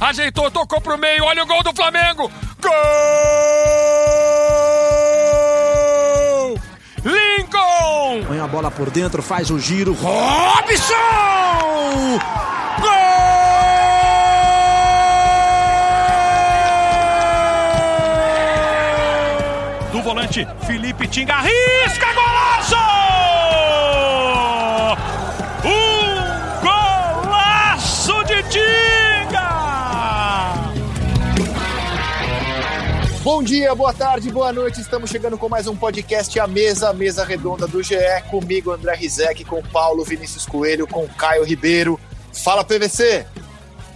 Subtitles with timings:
[0.00, 2.30] Ajeitou, tocou pro meio, olha o gol do Flamengo!
[2.60, 2.72] Gol!
[7.04, 8.24] Lincoln!
[8.26, 9.92] Põe a bola por dentro, faz o giro.
[9.94, 10.94] Robson!
[12.80, 12.92] Gol!
[19.92, 23.01] Do volante, Felipe Tinga, risca, golaço!
[33.42, 34.80] Bom dia, boa tarde, boa noite.
[34.80, 37.96] Estamos chegando com mais um podcast A Mesa, a Mesa Redonda do GE.
[38.30, 41.98] Comigo, André Rizek, com Paulo Vinícius Coelho, com Caio Ribeiro.
[42.32, 43.26] Fala, PVC!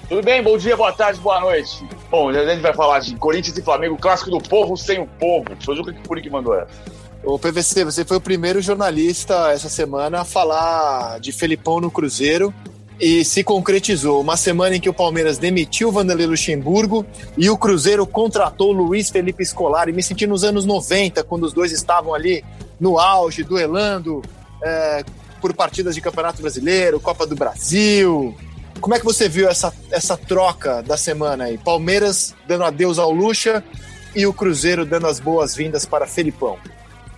[0.08, 0.42] Tudo bem?
[0.42, 1.88] Bom dia, boa tarde, boa noite.
[2.10, 5.46] Bom, a gente vai falar de Corinthians e Flamengo, clássico do povo sem o povo.
[5.64, 6.72] Foi o Juca que mandou essa.
[7.22, 12.52] Ô, PVC, você foi o primeiro jornalista essa semana a falar de Felipão no Cruzeiro
[13.00, 14.20] e se concretizou.
[14.20, 17.04] Uma semana em que o Palmeiras demitiu o Vanderlei Luxemburgo
[17.36, 19.92] e o Cruzeiro contratou Luiz Felipe Scolari.
[19.92, 22.44] Me senti nos anos 90, quando os dois estavam ali
[22.80, 24.22] no auge, duelando
[24.62, 25.04] é,
[25.40, 28.34] por partidas de Campeonato Brasileiro, Copa do Brasil.
[28.80, 31.58] Como é que você viu essa, essa troca da semana aí?
[31.58, 33.64] Palmeiras dando adeus ao Luxa
[34.14, 36.58] e o Cruzeiro dando as boas-vindas para Felipão.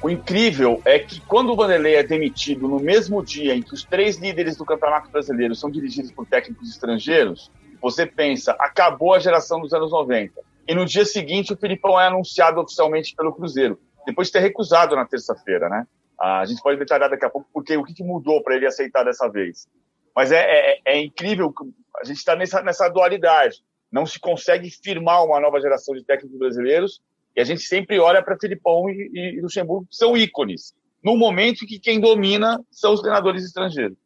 [0.00, 3.82] O incrível é que quando o Vanderlei é demitido no mesmo dia em que os
[3.82, 9.60] três líderes do Campeonato Brasileiro são dirigidos por técnicos estrangeiros, você pensa, acabou a geração
[9.60, 10.41] dos anos 90.
[10.69, 14.94] E no dia seguinte o Felipão é anunciado oficialmente pelo Cruzeiro, depois de ter recusado
[14.94, 15.84] na terça-feira, né?
[16.20, 19.28] A gente pode detalhar daqui a pouco porque o que mudou para ele aceitar dessa
[19.28, 19.66] vez.
[20.14, 21.52] Mas é, é, é incrível
[22.00, 23.64] a gente está nessa, nessa dualidade.
[23.91, 27.00] Não se consegue firmar uma nova geração de técnicos brasileiros
[27.38, 30.75] e a gente sempre olha para Filipão e, e Luxemburgo, que são ícones.
[31.04, 33.97] No momento que quem domina são os treinadores estrangeiros.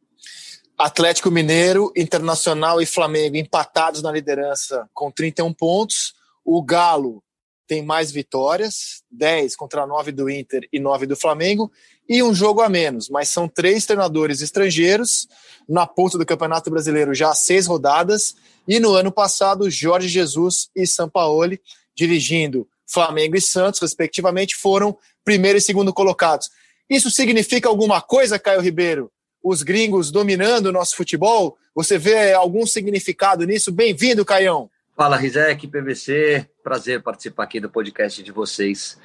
[0.76, 6.12] Atlético Mineiro, Internacional e Flamengo empatados na liderança com 31 pontos.
[6.44, 7.24] O Galo
[7.66, 11.72] tem mais vitórias, 10 contra 9 do Inter e 9 do Flamengo,
[12.06, 15.26] e um jogo a menos, mas são três treinadores estrangeiros
[15.66, 18.34] na ponta do Campeonato Brasileiro já há seis rodadas,
[18.68, 21.58] e no ano passado, Jorge Jesus e Sampaoli,
[21.94, 26.50] dirigindo Flamengo e Santos, respectivamente, foram primeiro e segundo colocados.
[26.88, 29.10] Isso significa alguma coisa, Caio Ribeiro?
[29.42, 31.56] Os gringos dominando o nosso futebol?
[31.74, 33.72] Você vê algum significado nisso?
[33.72, 34.70] Bem-vindo, Caião.
[34.94, 36.46] Fala, Rizek, PVC.
[36.62, 38.98] Prazer participar aqui do podcast de vocês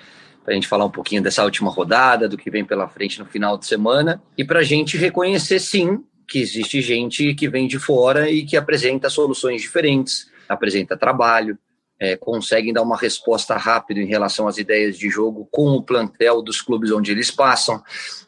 [0.44, 3.25] para a gente falar um pouquinho dessa última rodada, do que vem pela frente no
[3.25, 7.80] final de semana e para a gente reconhecer, sim, que existe gente que vem de
[7.80, 11.58] fora e que apresenta soluções diferentes, apresenta trabalho,
[12.00, 16.41] é, conseguem dar uma resposta rápida em relação às ideias de jogo com o plantel
[16.41, 17.81] dos clubes onde eles passam.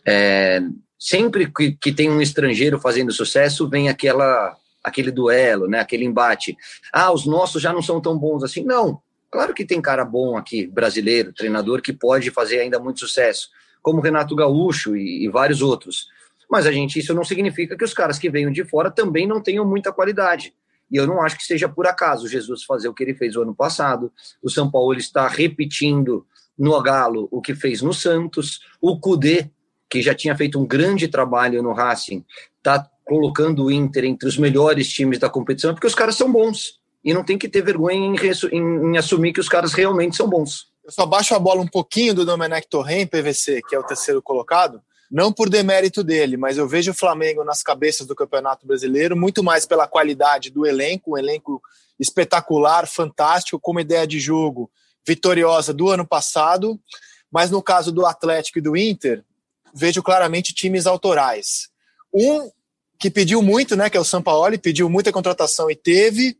[0.06, 0.62] É,
[0.98, 6.56] sempre que, que tem um estrangeiro fazendo sucesso, vem aquela aquele duelo, né, aquele embate.
[6.92, 8.64] Ah, os nossos já não são tão bons assim.
[8.64, 13.50] Não, claro que tem cara bom aqui, brasileiro, treinador, que pode fazer ainda muito sucesso,
[13.82, 16.08] como Renato Gaúcho e, e vários outros.
[16.50, 19.42] Mas a gente, isso não significa que os caras que venham de fora também não
[19.42, 20.54] tenham muita qualidade.
[20.92, 23.42] E eu não acho que seja por acaso Jesus fazer o que ele fez o
[23.42, 24.12] ano passado.
[24.42, 26.26] O São Paulo está repetindo
[26.58, 28.60] no Galo o que fez no Santos.
[28.82, 29.50] O Cudê,
[29.90, 32.26] que já tinha feito um grande trabalho no Racing,
[32.58, 36.80] está colocando o Inter entre os melhores times da competição, porque os caras são bons.
[37.04, 38.16] E não tem que ter vergonha em,
[38.52, 40.68] em, em assumir que os caras realmente são bons.
[40.84, 44.22] Eu só baixo a bola um pouquinho do Domenech Torren, PVC, que é o terceiro
[44.22, 49.18] colocado, não por demérito dele, mas eu vejo o Flamengo nas cabeças do Campeonato Brasileiro,
[49.18, 51.62] muito mais pela qualidade do elenco, um elenco
[52.00, 54.70] espetacular, fantástico, com uma ideia de jogo
[55.06, 56.80] vitoriosa do ano passado,
[57.32, 59.24] mas no caso do Atlético e do Inter,
[59.74, 61.70] vejo claramente times autorais.
[62.14, 62.50] Um
[63.00, 66.38] que pediu muito, né, que é o Sampaoli, pediu muita contratação e teve,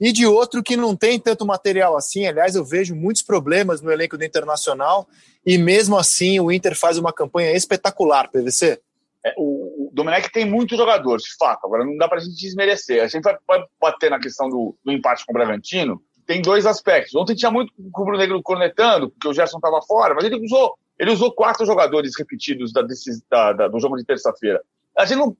[0.00, 2.26] e de outro que não tem tanto material assim.
[2.26, 5.08] Aliás, eu vejo muitos problemas no elenco do Internacional
[5.44, 8.80] e mesmo assim o Inter faz uma campanha espetacular, PVC.
[9.24, 11.64] É, o, o Domenech tem muitos jogadores, de fato.
[11.64, 13.02] Agora não dá para a gente desmerecer.
[13.02, 13.36] A gente vai,
[13.80, 16.00] bater na questão do, do, empate com o Bragantino.
[16.26, 17.14] Tem dois aspectos.
[17.14, 20.74] Ontem tinha muito o Rubro Negro cornetando, porque o Gerson estava fora, mas ele usou,
[20.98, 22.82] ele usou quatro jogadores repetidos da,
[23.30, 24.60] da, da, do jogo de terça-feira.
[24.96, 25.36] A gente não,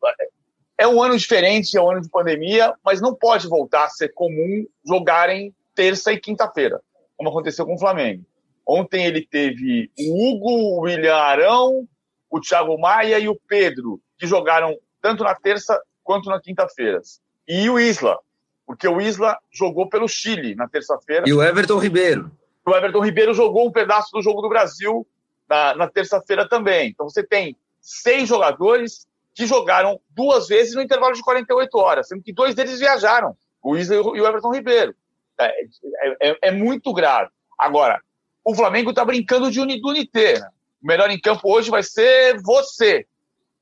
[0.79, 4.13] é um ano diferente, é um ano de pandemia, mas não pode voltar a ser
[4.13, 6.81] comum jogarem terça e quinta-feira,
[7.17, 8.25] como aconteceu com o Flamengo.
[8.67, 11.89] Ontem ele teve o Hugo, o William Arão,
[12.31, 17.01] o Thiago Maia e o Pedro, que jogaram tanto na terça quanto na quinta-feira.
[17.47, 18.19] E o Isla,
[18.67, 21.29] porque o Isla jogou pelo Chile na terça-feira.
[21.29, 22.31] E o Everton Ribeiro.
[22.67, 25.07] O Everton Ribeiro jogou um pedaço do jogo do Brasil
[25.49, 26.91] na, na terça-feira também.
[26.91, 29.07] Então você tem seis jogadores
[29.37, 33.37] que jogaram duas vezes no intervalo de 48 horas, sendo que dois deles viajaram.
[33.63, 34.97] o Isla e o Everton Ribeiro.
[35.39, 37.31] É, é, é, é muito grave.
[37.59, 38.01] Agora,
[38.43, 40.41] o Flamengo está brincando de unité.
[40.41, 40.49] Né?
[40.83, 43.07] O melhor em campo hoje vai ser você.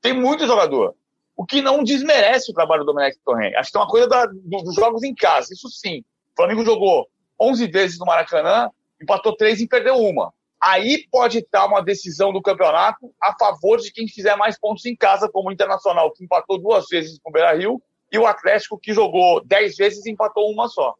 [0.01, 0.95] Tem muito jogador.
[1.35, 3.53] O que não desmerece o trabalho do Domenech Torren.
[3.57, 5.53] Acho que é uma coisa da, dos jogos em casa.
[5.53, 5.99] Isso sim.
[6.31, 7.05] O Flamengo jogou
[7.37, 8.69] 11 vezes no Maracanã,
[9.01, 10.33] empatou três e perdeu uma.
[10.65, 14.95] Aí pode estar uma decisão do campeonato a favor de quem fizer mais pontos em
[14.95, 17.79] casa, como o Internacional, que empatou duas vezes com o Beira Rio,
[18.11, 20.95] e o Atlético, que jogou dez vezes e empatou uma só.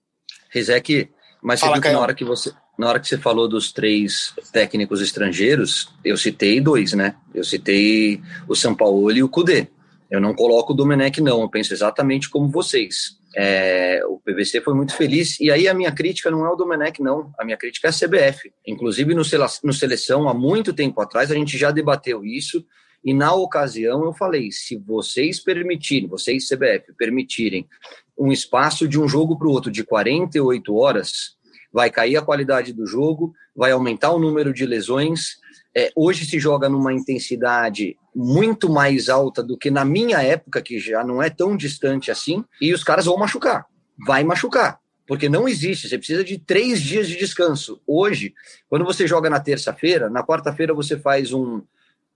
[0.51, 1.09] Rizek,
[1.41, 3.71] mas você Fala, viu que na hora que você, na hora que você falou dos
[3.71, 7.15] três técnicos estrangeiros, eu citei dois, né?
[7.33, 9.67] Eu citei o São Paulo e o Cudê.
[10.11, 11.41] Eu não coloco o Domenech, não.
[11.41, 13.17] Eu penso exatamente como vocês.
[13.35, 15.39] É, o PVC foi muito feliz.
[15.39, 17.33] E aí a minha crítica não é o Domenech, não.
[17.37, 18.51] A minha crítica é a CBF.
[18.65, 19.23] Inclusive no,
[19.63, 22.65] no Seleção, há muito tempo atrás, a gente já debateu isso.
[23.03, 27.67] E na ocasião eu falei: se vocês permitirem, vocês, CBF, permitirem
[28.17, 31.35] um espaço de um jogo para o outro de 48 horas,
[31.71, 35.43] vai cair a qualidade do jogo, vai aumentar o número de lesões.
[35.77, 40.79] É, hoje se joga numa intensidade muito mais alta do que na minha época, que
[40.79, 43.65] já não é tão distante assim, e os caras vão machucar.
[44.07, 44.79] Vai machucar.
[45.07, 47.79] Porque não existe, você precisa de três dias de descanso.
[47.85, 48.33] Hoje,
[48.67, 51.61] quando você joga na terça-feira, na quarta-feira você faz um,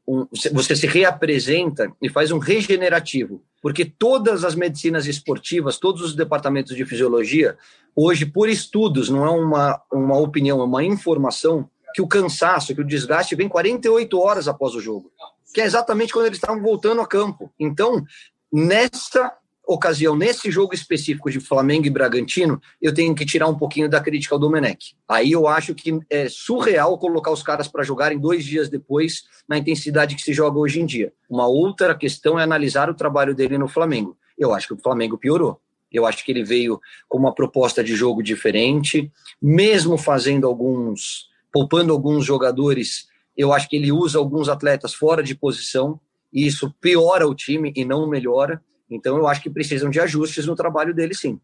[0.08, 6.16] um, você se reapresenta e faz um regenerativo, porque todas as medicinas esportivas, todos os
[6.16, 7.58] departamentos de fisiologia,
[7.96, 12.82] hoje, por estudos, não é uma, uma opinião, é uma informação, que o cansaço, que
[12.82, 15.12] o desgaste vem 48 horas após o jogo,
[15.54, 17.52] que é exatamente quando eles estavam voltando a campo.
[17.60, 18.04] Então,
[18.52, 19.34] nessa
[19.66, 24.02] ocasião, nesse jogo específico de Flamengo e Bragantino, eu tenho que tirar um pouquinho da
[24.02, 24.96] crítica ao Domenech.
[25.08, 29.60] Aí eu acho que é surreal colocar os caras para jogarem dois dias depois na
[29.60, 31.14] intensidade que se joga hoje em dia.
[31.30, 34.18] Uma outra questão é analisar o trabalho dele no Flamengo.
[34.38, 35.62] Eu acho que o Flamengo piorou.
[35.92, 41.94] Eu acho que ele veio com uma proposta de jogo diferente, mesmo fazendo alguns, poupando
[41.94, 43.08] alguns jogadores.
[43.36, 46.00] Eu acho que ele usa alguns atletas fora de posição,
[46.32, 48.62] e isso piora o time e não melhora.
[48.90, 51.40] Então, eu acho que precisam de ajustes no trabalho dele, sim.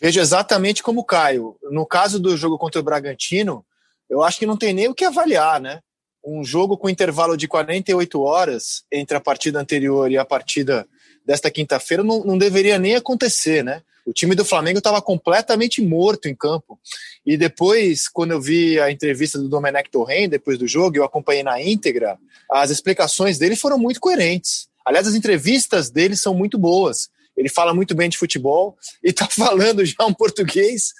[0.00, 1.56] Vejo exatamente como o Caio.
[1.70, 3.64] No caso do jogo contra o Bragantino,
[4.08, 5.80] eu acho que não tem nem o que avaliar, né?
[6.24, 10.86] Um jogo com intervalo de 48 horas entre a partida anterior e a partida
[11.24, 13.82] desta quinta-feira não, não deveria nem acontecer, né?
[14.06, 16.78] O time do Flamengo estava completamente morto em campo.
[17.24, 21.42] E depois, quando eu vi a entrevista do Domenech Torren, depois do jogo, eu acompanhei
[21.42, 22.18] na íntegra,
[22.50, 24.68] as explicações dele foram muito coerentes.
[24.84, 27.08] Aliás, as entrevistas dele são muito boas.
[27.36, 30.92] Ele fala muito bem de futebol e está falando já um português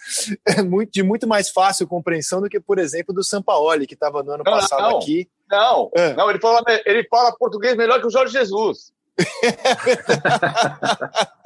[0.47, 4.33] é de muito mais fácil compreensão do que, por exemplo, do Sampaoli, que estava no
[4.33, 5.29] ano não, passado não, aqui.
[5.51, 6.15] Não, é.
[6.15, 8.93] não ele, fala, ele fala português melhor que o Jorge Jesus.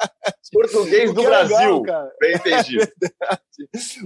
[0.55, 1.81] português do é Brasil.
[1.81, 2.89] Legal, Bem entendido.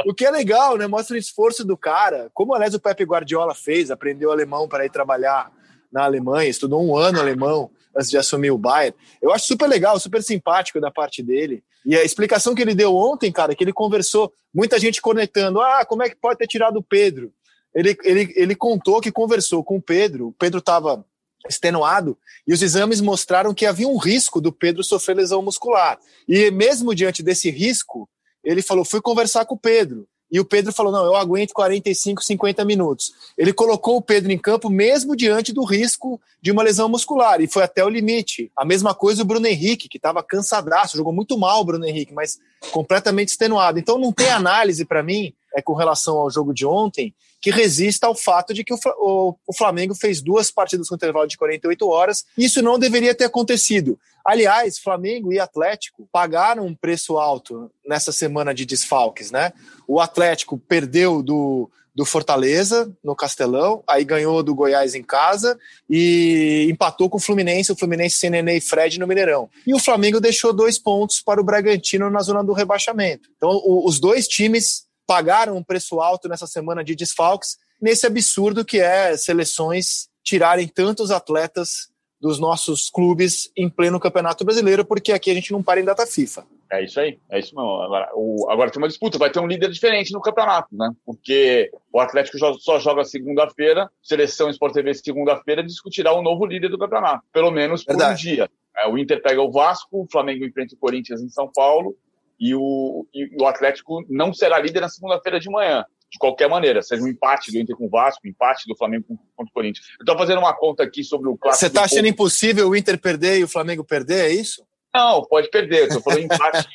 [0.05, 0.87] É o que é legal, né?
[0.87, 2.31] Mostra o esforço do cara.
[2.35, 5.51] Como, aliás, o Pepe Guardiola fez, aprendeu alemão para ir trabalhar
[5.91, 8.95] na Alemanha, estudou um ano alemão antes de assumir o Bayern.
[9.23, 11.65] Eu acho super legal, super simpático da parte dele.
[11.85, 15.85] E a explicação que ele deu ontem, cara, que ele conversou, muita gente conectando, ah,
[15.87, 17.33] como é que pode ter tirado o Pedro?
[17.75, 21.03] Ele, ele, ele contou que conversou com o Pedro, o Pedro estava
[21.49, 25.99] extenuado e os exames mostraram que havia um risco do Pedro sofrer lesão muscular.
[26.27, 28.09] E mesmo diante desse risco,
[28.43, 30.07] ele falou: fui conversar com o Pedro.
[30.31, 33.13] E o Pedro falou: não, eu aguento 45, 50 minutos.
[33.37, 37.49] Ele colocou o Pedro em campo mesmo diante do risco de uma lesão muscular, e
[37.49, 38.51] foi até o limite.
[38.57, 42.15] A mesma coisa o Bruno Henrique, que estava cansadaço, jogou muito mal o Bruno Henrique,
[42.15, 42.39] mas
[42.71, 43.79] completamente extenuado.
[43.79, 48.07] Então não tem análise para mim, é com relação ao jogo de ontem, que resista
[48.07, 52.25] ao fato de que o, Flamengo fez duas partidas com intervalo de 48 horas.
[52.37, 53.99] Isso não deveria ter acontecido.
[54.25, 59.53] Aliás, Flamengo e Atlético pagaram um preço alto nessa semana de desfalques, né?
[59.87, 66.67] O Atlético perdeu do, do Fortaleza no Castelão, aí ganhou do Goiás em casa e
[66.71, 69.49] empatou com o Fluminense, o Fluminense sem Nenê e Fred no Mineirão.
[69.67, 73.31] E o Flamengo deixou dois pontos para o Bragantino na zona do rebaixamento.
[73.37, 78.63] Então, o, os dois times pagaram um preço alto nessa semana de desfalques, nesse absurdo
[78.63, 81.89] que é seleções tirarem tantos atletas
[82.21, 86.05] dos nossos clubes em pleno Campeonato Brasileiro, porque aqui a gente não para em data
[86.05, 86.45] FIFA.
[86.71, 87.81] É isso aí, é isso mesmo.
[87.81, 90.91] Agora, o, agora tem uma disputa, vai ter um líder diferente no campeonato, né?
[91.07, 96.79] Porque o Atlético só joga segunda-feira, seleção Sport TV segunda-feira discutirá o novo líder do
[96.79, 98.13] campeonato, pelo menos por Verdade.
[98.13, 98.51] um dia.
[98.77, 101.97] É, o Inter pega o Vasco, o Flamengo enfrenta o Corinthians em São Paulo
[102.39, 106.81] e o, e o Atlético não será líder na segunda-feira de manhã, de qualquer maneira,
[106.83, 109.05] seja um empate do Inter com o Vasco, um empate do Flamengo
[109.37, 109.87] contra o Corinthians.
[109.99, 111.61] Eu estou fazendo uma conta aqui sobre o clássico.
[111.61, 114.63] Você está achando impossível o Inter perder e o Flamengo perder, é isso?
[114.95, 115.87] Não, pode perder.
[115.87, 116.67] Estou falando empate.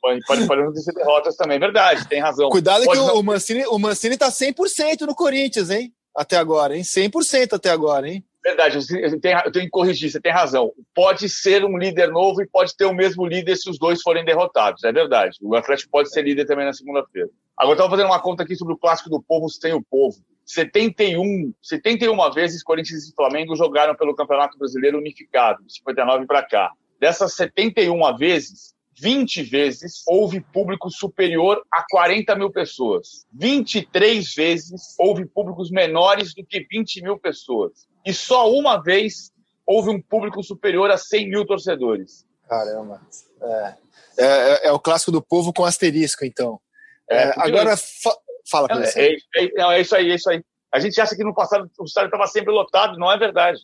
[0.00, 1.58] pode, pode, pode acontecer derrotas também.
[1.58, 2.48] Verdade, tem razão.
[2.50, 3.16] Cuidado pode que não...
[3.16, 5.92] o Mancini, o Mancini tá 100% no Corinthians, hein?
[6.16, 6.82] Até agora, hein?
[6.82, 8.24] 100% até agora, hein?
[8.42, 10.72] Verdade, eu tenho, que corrigir, você tem razão.
[10.94, 14.24] Pode ser um líder novo e pode ter o mesmo líder se os dois forem
[14.24, 15.36] derrotados, é verdade.
[15.42, 17.28] O Atlético pode ser líder também na segunda-feira.
[17.56, 20.16] Agora, estava fazendo uma conta aqui sobre o clássico do povo sem o povo.
[20.46, 26.72] 71, 71 vezes Corinthians e Flamengo jogaram pelo Campeonato Brasileiro unificado, de 59 para cá.
[26.98, 33.26] Dessas 71 vezes, 20 vezes houve público superior a 40 mil pessoas.
[33.32, 37.88] 23 vezes houve públicos menores do que 20 mil pessoas.
[38.04, 39.30] E só uma vez
[39.66, 42.26] houve um público superior a 100 mil torcedores.
[42.48, 43.00] Caramba.
[43.40, 43.74] É,
[44.18, 46.60] é, é, é o clássico do povo com asterisco, então.
[47.08, 48.14] É, é agora, fa
[48.48, 49.16] fala, é, é,
[49.76, 50.42] é, isso aí, é isso aí.
[50.72, 53.60] A gente acha que no passado o estádio estava sempre lotado, não é verdade.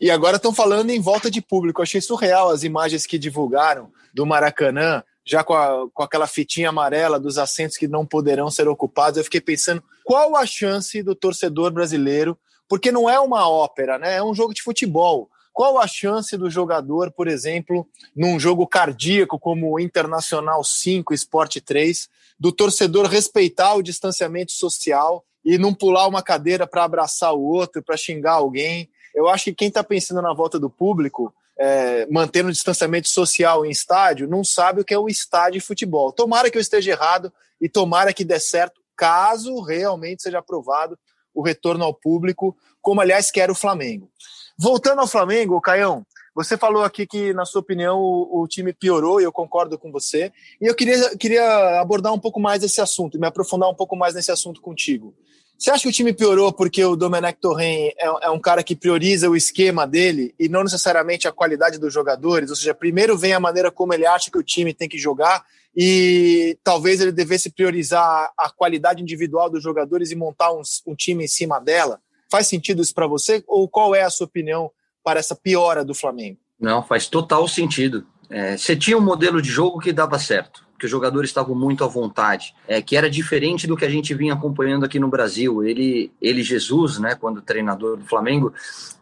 [0.00, 1.80] E agora estão falando em volta de público.
[1.80, 6.70] Eu achei surreal as imagens que divulgaram do Maracanã, já com, a, com aquela fitinha
[6.70, 9.18] amarela dos assentos que não poderão ser ocupados.
[9.18, 14.16] Eu fiquei pensando qual a chance do torcedor brasileiro, porque não é uma ópera, né?
[14.16, 15.30] É um jogo de futebol.
[15.52, 21.56] Qual a chance do jogador, por exemplo, num jogo cardíaco como o Internacional 5, Sport
[21.64, 22.08] 3,
[22.38, 27.82] do torcedor respeitar o distanciamento social e não pular uma cadeira para abraçar o outro,
[27.82, 28.90] para xingar alguém.
[29.14, 33.64] Eu acho que quem está pensando na volta do público, é, mantendo o distanciamento social
[33.64, 36.12] em estádio, não sabe o que é um estádio de futebol.
[36.12, 40.98] Tomara que eu esteja errado e tomara que dê certo, caso realmente seja aprovado
[41.36, 44.10] o retorno ao público, como aliás quer o Flamengo.
[44.58, 49.20] Voltando ao Flamengo, Caião, você falou aqui que, na sua opinião, o, o, time piorou,
[49.20, 50.32] e eu concordo com você.
[50.60, 54.14] E eu queria, queria abordar um pouco mais esse assunto, me aprofundar um pouco mais
[54.14, 55.14] nesse assunto contigo.
[55.58, 58.76] Você acha que o time piorou porque o Domenech Torren é, é, um cara que
[58.76, 62.50] prioriza o esquema dele e não necessariamente a qualidade dos jogadores?
[62.50, 65.42] Ou seja, primeiro vem a maneira como ele acha que o time tem que jogar
[65.76, 71.24] e talvez ele devesse priorizar a qualidade individual dos jogadores e montar um, um time
[71.24, 72.00] em cima dela?
[72.30, 73.44] Faz sentido isso para você?
[73.46, 74.70] Ou qual é a sua opinião
[75.04, 76.38] para essa piora do Flamengo?
[76.58, 78.06] Não, faz total sentido.
[78.30, 81.82] É, você tinha um modelo de jogo que dava certo que os jogadores estavam muito
[81.84, 85.64] à vontade, é, que era diferente do que a gente vinha acompanhando aqui no Brasil.
[85.64, 88.52] Ele, ele Jesus, né, quando treinador do Flamengo,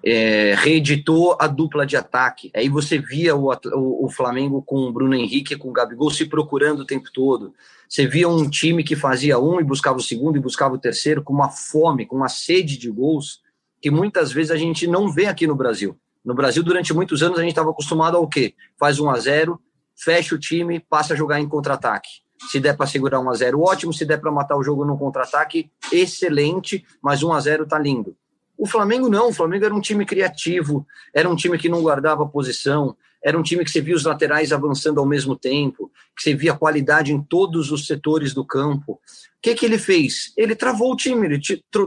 [0.03, 2.51] é, reeditou a dupla de ataque.
[2.55, 6.27] Aí você via o, o, o Flamengo com o Bruno Henrique, com o Gabigol se
[6.27, 7.55] procurando o tempo todo.
[7.89, 11.23] Você via um time que fazia um e buscava o segundo e buscava o terceiro
[11.23, 13.43] com uma fome, com uma sede de gols
[13.81, 15.95] que muitas vezes a gente não vê aqui no Brasil.
[16.25, 18.55] No Brasil, durante muitos anos, a gente estava acostumado ao quê?
[18.79, 19.61] Faz 1 a 0
[19.97, 22.25] fecha o time, passa a jogar em contra-ataque.
[22.51, 23.93] Se der para segurar 1 a 0 ótimo.
[23.93, 26.85] Se der para matar o jogo no contra-ataque, excelente.
[27.03, 28.17] Mas 1 a 0 tá lindo.
[28.57, 29.29] O Flamengo não.
[29.29, 33.43] O Flamengo era um time criativo, era um time que não guardava posição, era um
[33.43, 37.23] time que você via os laterais avançando ao mesmo tempo, que você via qualidade em
[37.23, 38.93] todos os setores do campo.
[38.93, 39.01] O
[39.43, 40.33] que, que ele fez?
[40.37, 41.41] Ele travou o time, ele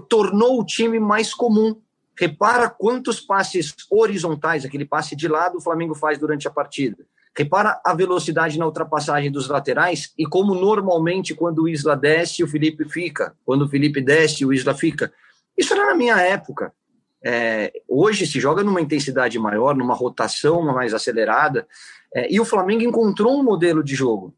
[0.09, 1.79] tornou o time mais comum.
[2.19, 7.05] Repara quantos passes horizontais, aquele passe de lado, o Flamengo faz durante a partida.
[7.37, 12.47] Repara a velocidade na ultrapassagem dos laterais e como normalmente quando o Isla desce, o
[12.47, 13.35] Felipe fica.
[13.45, 15.13] Quando o Felipe desce, o Isla fica.
[15.55, 16.73] Isso era na minha época.
[17.23, 21.67] É, hoje se joga numa intensidade maior, numa rotação mais acelerada,
[22.15, 24.33] é, e o Flamengo encontrou um modelo de jogo.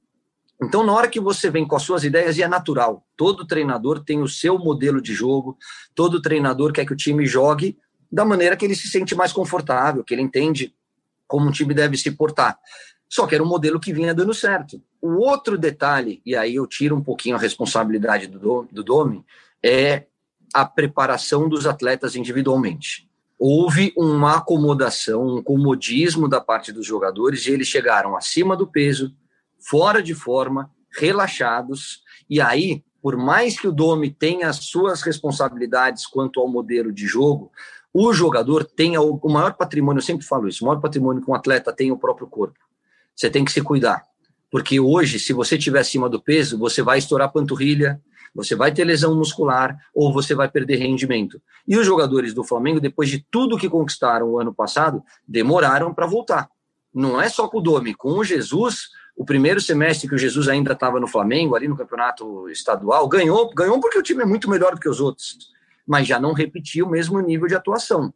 [0.61, 4.03] Então, na hora que você vem com as suas ideias, e é natural, todo treinador
[4.03, 5.57] tem o seu modelo de jogo,
[5.95, 7.77] todo treinador quer que o time jogue
[8.11, 10.73] da maneira que ele se sente mais confortável, que ele entende
[11.29, 12.59] como um time deve se portar.
[13.07, 14.81] Só que era um modelo que vinha dando certo.
[15.01, 19.23] O outro detalhe, e aí eu tiro um pouquinho a responsabilidade do, do Domi,
[19.63, 20.07] é
[20.53, 23.07] a preparação dos atletas individualmente.
[23.37, 29.15] Houve uma acomodação, um comodismo da parte dos jogadores e eles chegaram acima do peso,
[29.59, 32.01] fora de forma, relaxados.
[32.29, 37.07] E aí, por mais que o Domi tenha as suas responsabilidades quanto ao modelo de
[37.07, 37.51] jogo,
[37.93, 41.33] o jogador tem o maior patrimônio, eu sempre falo isso, o maior patrimônio que um
[41.33, 42.59] atleta tem é o próprio corpo.
[43.15, 44.03] Você tem que se cuidar.
[44.51, 48.01] Porque hoje, se você estiver acima do peso, você vai estourar a panturrilha,
[48.33, 51.41] você vai ter lesão muscular ou você vai perder rendimento.
[51.67, 56.05] E os jogadores do Flamengo, depois de tudo que conquistaram o ano passado, demoraram para
[56.05, 56.49] voltar.
[56.93, 60.47] Não é só com o Domi, com o Jesus, o primeiro semestre que o Jesus
[60.47, 64.49] ainda estava no Flamengo, ali no campeonato estadual, ganhou, ganhou porque o time é muito
[64.49, 65.51] melhor do que os outros,
[65.89, 68.13] mas já não repetia o mesmo nível de atuação.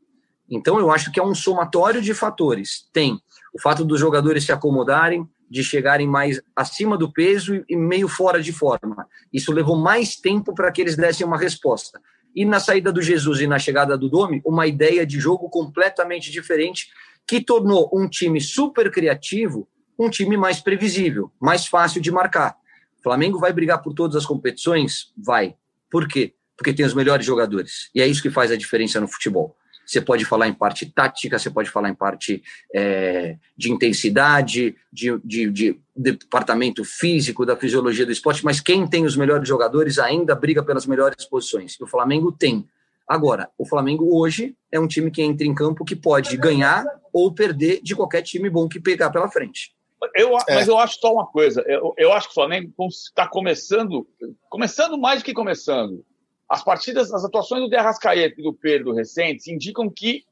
[0.47, 2.87] Então eu acho que é um somatório de fatores.
[2.93, 3.19] Tem
[3.51, 8.41] o fato dos jogadores se acomodarem, de chegarem mais acima do peso e meio fora
[8.41, 9.07] de forma.
[9.31, 11.99] Isso levou mais tempo para que eles dessem uma resposta.
[12.35, 16.31] e na saída do Jesus e na chegada do Domi, uma ideia de jogo completamente
[16.31, 16.87] diferente
[17.27, 22.55] que tornou um time super criativo um time mais previsível, mais fácil de marcar.
[22.99, 25.11] O Flamengo vai brigar por todas as competições?
[25.17, 25.55] Vai.
[25.89, 26.33] Por quê?
[26.57, 27.89] Porque tem os melhores jogadores.
[27.93, 29.55] E é isso que faz a diferença no futebol.
[29.85, 32.41] Você pode falar em parte tática, você pode falar em parte
[32.73, 39.05] é, de intensidade, de, de, de, departamento físico, da fisiologia do esporte, mas quem tem
[39.05, 41.75] os melhores jogadores ainda briga pelas melhores posições.
[41.79, 42.65] E o Flamengo tem.
[43.07, 47.33] Agora, o Flamengo hoje é um time que entra em campo que pode ganhar ou
[47.33, 49.73] perder de qualquer time bom que pegar pela frente.
[50.15, 50.55] Eu, é.
[50.55, 51.61] Mas eu acho só uma coisa.
[51.67, 54.07] Eu, eu acho que o Flamengo está começando,
[54.49, 56.03] começando mais do que começando.
[56.53, 60.23] As partidas, as atuações do De Arrascaeta e do Pedro recentes indicam que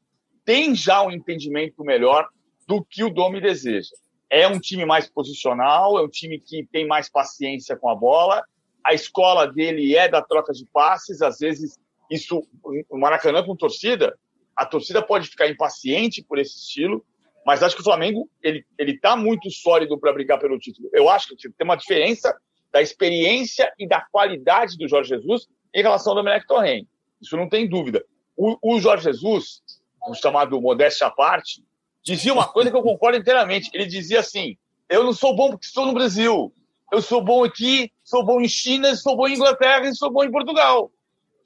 [0.44, 2.28] tem já um entendimento melhor
[2.64, 3.90] do que o Domi deseja.
[4.30, 8.40] É um time mais posicional, é um time que tem mais paciência com a bola.
[8.86, 11.22] A escola dele é da troca de passes.
[11.22, 11.76] Às vezes,
[12.08, 12.46] isso,
[12.88, 14.16] o Maracanã com torcida,
[14.54, 17.04] a torcida pode ficar impaciente por esse estilo,
[17.44, 20.88] mas acho que o Flamengo ele ele está muito sólido para brigar pelo título.
[20.92, 22.32] Eu acho que tem uma diferença
[22.70, 26.86] da experiência e da qualidade do Jorge Jesus em relação ao Domenech Torren.
[27.20, 28.04] Isso não tem dúvida.
[28.36, 29.62] O, o Jorge Jesus,
[30.06, 31.64] o chamado modéstia à parte,
[32.02, 33.70] dizia uma coisa que eu concordo inteiramente.
[33.72, 34.56] Ele dizia assim:
[34.88, 36.52] eu não sou bom porque estou no Brasil.
[36.92, 40.22] Eu sou bom aqui, sou bom em China, sou bom em Inglaterra e sou bom
[40.22, 40.92] em Portugal.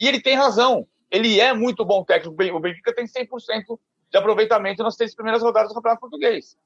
[0.00, 0.86] E ele tem razão.
[1.08, 2.34] Ele é muito bom técnico.
[2.56, 3.78] O Benfica tem 100%
[4.10, 6.56] de aproveitamento nas três primeiras rodadas do Campeonato Português.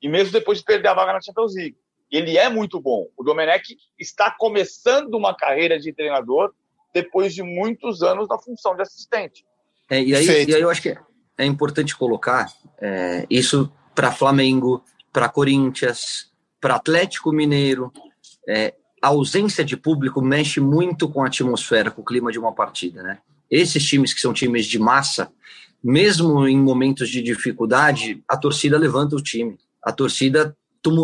[0.00, 1.76] E mesmo depois de perder a vaga na Champions League.
[2.08, 3.08] Ele é muito bom.
[3.16, 6.54] O Domenech está começando uma carreira de treinador
[6.92, 9.44] depois de muitos anos na função de assistente.
[9.90, 10.96] É, e, aí, e, aí, eu acho que
[11.38, 14.82] é importante colocar é, isso para Flamengo,
[15.12, 16.30] para Corinthians,
[16.60, 17.92] para Atlético Mineiro.
[18.48, 22.54] É, a ausência de público mexe muito com a atmosfera, com o clima de uma
[22.54, 23.18] partida, né?
[23.50, 25.30] Esses times que são times de massa,
[25.82, 29.58] mesmo em momentos de dificuldade, a torcida levanta o time.
[29.84, 30.56] A torcida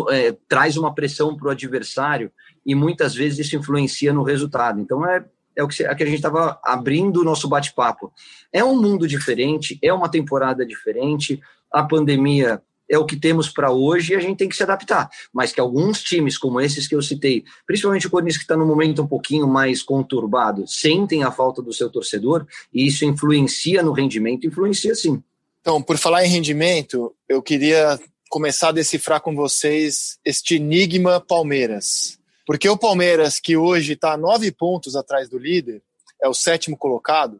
[0.09, 2.31] é, traz uma pressão para o adversário
[2.65, 4.79] e muitas vezes isso influencia no resultado.
[4.79, 5.23] Então é,
[5.55, 8.11] é o que, é que a gente estava abrindo o nosso bate-papo.
[8.51, 11.39] É um mundo diferente, é uma temporada diferente,
[11.71, 15.09] a pandemia é o que temos para hoje e a gente tem que se adaptar.
[15.31, 18.65] Mas que alguns times, como esses que eu citei, principalmente o Corinthians, que está num
[18.65, 23.91] momento um pouquinho mais conturbado, sentem a falta do seu torcedor e isso influencia no
[23.91, 25.21] rendimento, influencia sim.
[25.61, 32.18] Então, por falar em rendimento, eu queria começar a decifrar com vocês este enigma Palmeiras.
[32.49, 35.83] Porque o Palmeiras, que hoje está nove pontos atrás do líder,
[36.19, 37.39] é o sétimo colocado,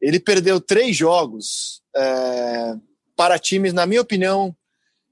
[0.00, 2.74] ele perdeu três jogos é,
[3.14, 4.56] para times, na minha opinião,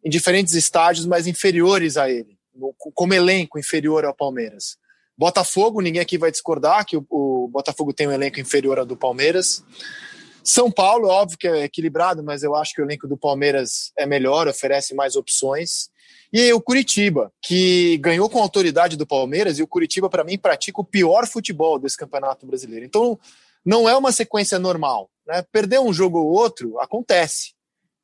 [0.02, 2.38] em diferentes estágios, mas inferiores a ele,
[2.94, 4.78] como elenco inferior ao Palmeiras.
[5.14, 8.96] Botafogo, ninguém aqui vai discordar que o, o Botafogo tem um elenco inferior ao do
[8.96, 9.62] Palmeiras.
[10.42, 14.06] São Paulo, óbvio que é equilibrado, mas eu acho que o elenco do Palmeiras é
[14.06, 15.90] melhor, oferece mais opções.
[16.34, 20.80] E o Curitiba, que ganhou com autoridade do Palmeiras, e o Curitiba, para mim, pratica
[20.80, 22.84] o pior futebol desse campeonato brasileiro.
[22.84, 23.18] Então,
[23.64, 25.08] não é uma sequência normal.
[25.26, 25.42] Né?
[25.52, 27.54] Perder um jogo ou outro acontece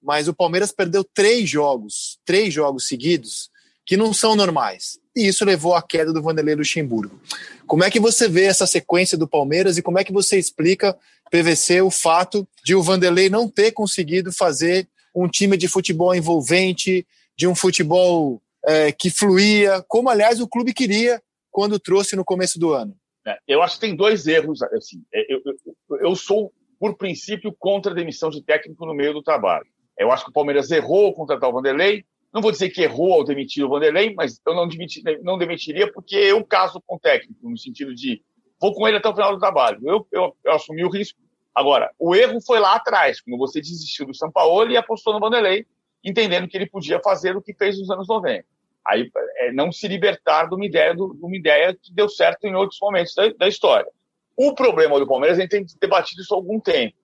[0.03, 3.51] mas o Palmeiras perdeu três jogos, três jogos seguidos,
[3.85, 4.99] que não são normais.
[5.14, 7.21] E isso levou à queda do Vanderlei Luxemburgo.
[7.66, 10.97] Como é que você vê essa sequência do Palmeiras e como é que você explica,
[11.31, 17.07] PVC, o fato de o Vanderlei não ter conseguido fazer um time de futebol envolvente,
[17.40, 22.59] de um futebol é, que fluía, como aliás o clube queria quando trouxe no começo
[22.59, 22.94] do ano?
[23.26, 24.61] É, eu acho que tem dois erros.
[24.62, 29.14] Assim, é, eu, eu, eu sou, por princípio, contra a demissão de técnico no meio
[29.14, 29.64] do trabalho.
[29.96, 32.05] Eu acho que o Palmeiras errou ao contratar o Vanderlei.
[32.31, 35.90] Não vou dizer que errou ao demitir o Vanderlei, mas eu não, demitir, não demitiria
[35.90, 38.22] porque eu caso com o técnico, no sentido de
[38.61, 39.81] vou com ele até o final do trabalho.
[39.83, 41.18] Eu, eu, eu assumi o risco.
[41.55, 45.20] Agora, o erro foi lá atrás, quando você desistiu do São Paulo e apostou no
[45.20, 45.66] Vanderlei,
[46.05, 48.45] entendendo que ele podia fazer o que fez nos anos 90.
[48.87, 52.55] Aí é não se libertar de uma ideia, de uma ideia que deu certo em
[52.55, 53.91] outros momentos da, da história.
[54.37, 56.97] O problema do Palmeiras, a gente tem debatido isso há algum tempo.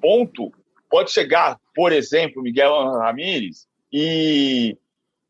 [0.00, 0.52] Ponto
[0.90, 4.76] pode chegar, por exemplo, Miguel Ramírez e,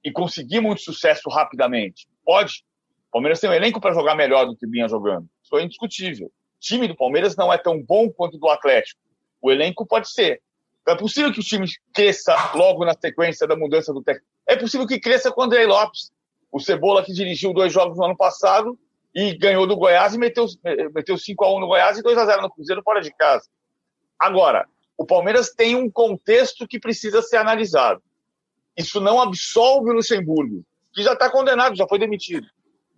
[0.02, 2.08] e conseguir muito sucesso rapidamente?
[2.24, 2.64] Pode.
[3.08, 5.28] O Palmeiras tem um elenco para jogar melhor do que vinha jogando.
[5.42, 6.26] Isso é indiscutível.
[6.26, 6.30] O
[6.60, 9.00] time do Palmeiras não é tão bom quanto do Atlético.
[9.40, 10.40] O elenco pode ser.
[10.86, 14.26] É possível que o time cresça logo na sequência da mudança do técnico.
[14.46, 16.12] É possível que cresça com o André Lopes.
[16.52, 18.78] O Cebola que dirigiu dois jogos no ano passado
[19.14, 20.46] e ganhou do Goiás e meteu,
[20.94, 23.48] meteu 5x1 no Goiás e 2x0 no Cruzeiro fora de casa.
[24.18, 28.00] Agora, o Palmeiras tem um contexto que precisa ser analisado.
[28.76, 32.46] Isso não absolve o Luxemburgo, que já está condenado, já foi demitido.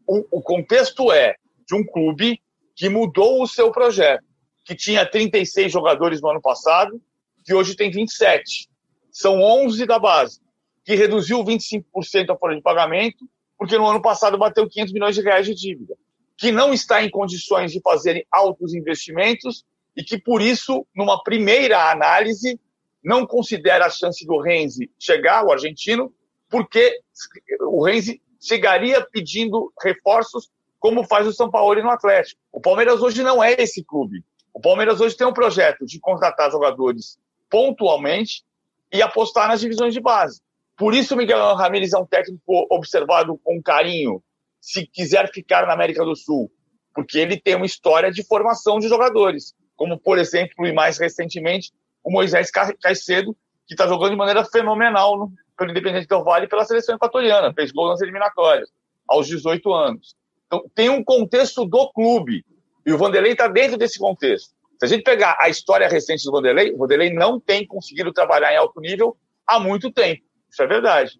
[0.06, 2.40] O, o, contexto é de um clube
[2.74, 4.24] que mudou o seu projeto,
[4.64, 7.00] que tinha 36 jogadores no ano passado,
[7.48, 8.68] que hoje tem 27.
[9.10, 10.38] São 11 da base,
[10.84, 15.22] que reduziu 25% a folha de pagamento, porque no ano passado bateu 500 milhões de
[15.22, 15.96] reais de dívida,
[16.36, 19.64] que não está em condições de fazer altos investimentos
[19.96, 22.60] e que, por isso, numa primeira análise,
[23.02, 26.12] não considera a chance do Renzi chegar, o argentino,
[26.50, 27.00] porque
[27.62, 32.38] o Renzi chegaria pedindo reforços, como faz o São Paulo no Atlético.
[32.52, 34.22] O Palmeiras hoje não é esse clube.
[34.52, 37.18] O Palmeiras hoje tem um projeto de contratar jogadores
[37.50, 38.42] pontualmente
[38.92, 40.40] e apostar nas divisões de base.
[40.76, 44.22] Por isso, Miguel Ramírez é um técnico observado com carinho,
[44.60, 46.50] se quiser ficar na América do Sul,
[46.94, 51.72] porque ele tem uma história de formação de jogadores, como, por exemplo, e mais recentemente,
[52.02, 56.64] o Moisés Caicedo, que está jogando de maneira fenomenal no, pelo Independente Del Vale pela
[56.64, 58.70] seleção equatoriana, fez gol nas eliminatórias,
[59.06, 60.16] aos 18 anos.
[60.46, 62.44] Então, tem um contexto do clube,
[62.86, 64.54] e o Vanderlei está dentro desse contexto.
[64.78, 68.52] Se a gente pegar a história recente do Vanderlei, o Vanderlei não tem conseguido trabalhar
[68.52, 70.22] em alto nível há muito tempo.
[70.48, 71.18] Isso é verdade.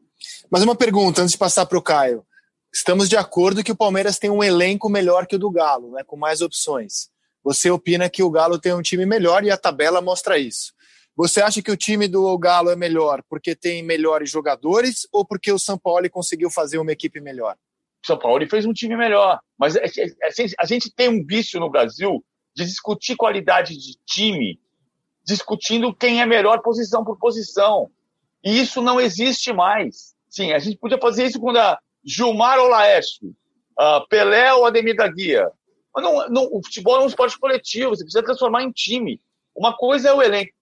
[0.51, 2.25] Mas uma pergunta, antes de passar para o Caio.
[2.73, 6.05] Estamos de acordo que o Palmeiras tem um elenco melhor que o do Galo, né,
[6.05, 7.09] com mais opções.
[7.43, 10.73] Você opina que o Galo tem um time melhor e a tabela mostra isso.
[11.17, 15.51] Você acha que o time do Galo é melhor porque tem melhores jogadores ou porque
[15.51, 17.57] o São Paulo conseguiu fazer uma equipe melhor?
[18.05, 19.41] O São Paulo fez um time melhor.
[19.59, 19.85] Mas é
[20.61, 22.23] a gente tem um vício no Brasil
[22.59, 24.61] de discutir qualidade de time,
[25.25, 27.91] discutindo quem é melhor posição por posição.
[28.43, 30.15] E isso não existe mais.
[30.29, 33.35] Sim, a gente podia fazer isso quando a Gilmar ou Laércio,
[34.09, 35.51] Pelé ou Ademir da Guia.
[35.95, 39.21] Mas não, não, o futebol é um esporte coletivo, você precisa transformar em time.
[39.55, 40.53] Uma coisa é o elenco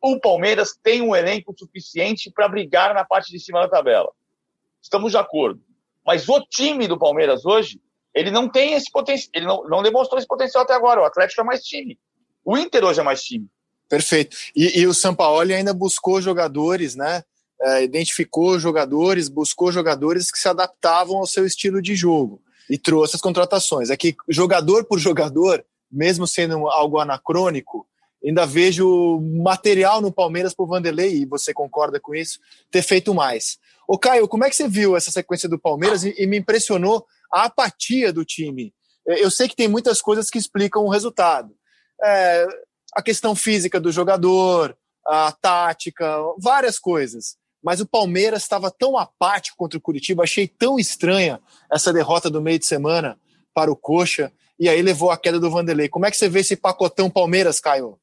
[0.00, 4.10] o Palmeiras tem um elenco suficiente para brigar na parte de cima da tabela.
[4.80, 5.60] Estamos de acordo.
[6.06, 7.80] Mas o time do Palmeiras hoje,
[8.18, 11.00] ele não tem esse potencial, ele não, não demonstrou esse potencial até agora.
[11.00, 11.96] O Atlético é mais time.
[12.44, 13.46] O Inter hoje é mais time.
[13.88, 14.36] Perfeito.
[14.56, 17.22] E, e o Sampaoli ainda buscou jogadores, né?
[17.60, 23.14] É, identificou jogadores, buscou jogadores que se adaptavam ao seu estilo de jogo e trouxe
[23.14, 23.88] as contratações.
[23.88, 27.86] É que jogador por jogador, mesmo sendo algo anacrônico,
[28.24, 33.14] ainda vejo material no Palmeiras para o Vanderlei, e você concorda com isso, ter feito
[33.14, 33.58] mais.
[33.86, 37.06] Ô Caio, como é que você viu essa sequência do Palmeiras e, e me impressionou
[37.32, 38.72] a apatia do time?
[39.06, 41.54] É, eu sei que tem muitas coisas que explicam o resultado.
[42.02, 42.46] É,
[42.94, 47.36] a questão física do jogador, a tática, várias coisas.
[47.62, 51.40] Mas o Palmeiras estava tão apático contra o Curitiba, achei tão estranha
[51.72, 53.18] essa derrota do meio de semana
[53.52, 55.88] para o Coxa, e aí levou a queda do Vanderlei.
[55.88, 57.98] Como é que você vê esse pacotão Palmeiras, Caio?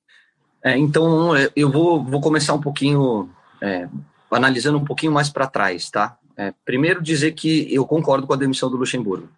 [0.64, 3.30] É, então, eu vou, vou começar um pouquinho,
[3.62, 3.88] é,
[4.32, 6.18] analisando um pouquinho mais para trás, tá?
[6.38, 9.30] É, primeiro, dizer que eu concordo com a demissão do Luxemburgo,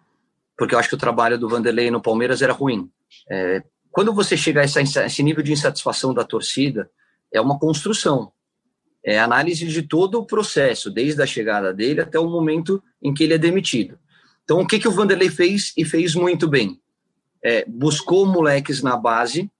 [0.56, 2.90] porque eu acho que o trabalho do Vanderlei no Palmeiras era ruim.
[3.30, 6.90] É, quando você chega a esse nível de insatisfação da torcida,
[7.32, 8.32] é uma construção.
[9.04, 13.24] É análise de todo o processo, desde a chegada dele até o momento em que
[13.24, 13.98] ele é demitido.
[14.44, 16.80] Então, o que, que o Vanderlei fez e fez muito bem?
[17.42, 19.50] É, buscou moleques na base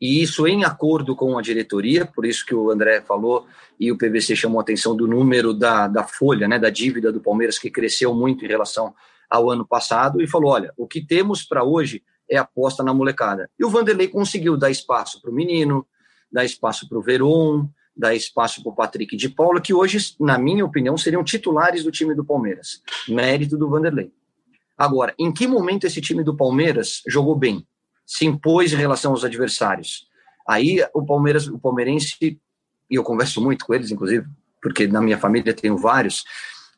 [0.00, 3.46] e isso em acordo com a diretoria, por isso que o André falou
[3.80, 7.20] e o PVC chamou a atenção do número da, da folha, né, da dívida do
[7.20, 8.94] Palmeiras, que cresceu muito em relação
[9.28, 13.48] ao ano passado, e falou: olha, o que temos para hoje é aposta na molecada.
[13.58, 15.86] E o Vanderlei conseguiu dar espaço para o menino,
[16.30, 20.36] dar espaço para o Veron, dar espaço para o Patrick de Paula, que hoje, na
[20.36, 22.82] minha opinião, seriam titulares do time do Palmeiras.
[23.08, 24.12] Mérito do Vanderlei.
[24.76, 27.66] Agora, em que momento esse time do Palmeiras jogou bem?
[28.06, 30.06] Se impôs em relação aos adversários.
[30.48, 32.38] Aí o Palmeiras, o palmeirense, e
[32.88, 34.26] eu converso muito com eles, inclusive,
[34.62, 36.24] porque na minha família tenho vários,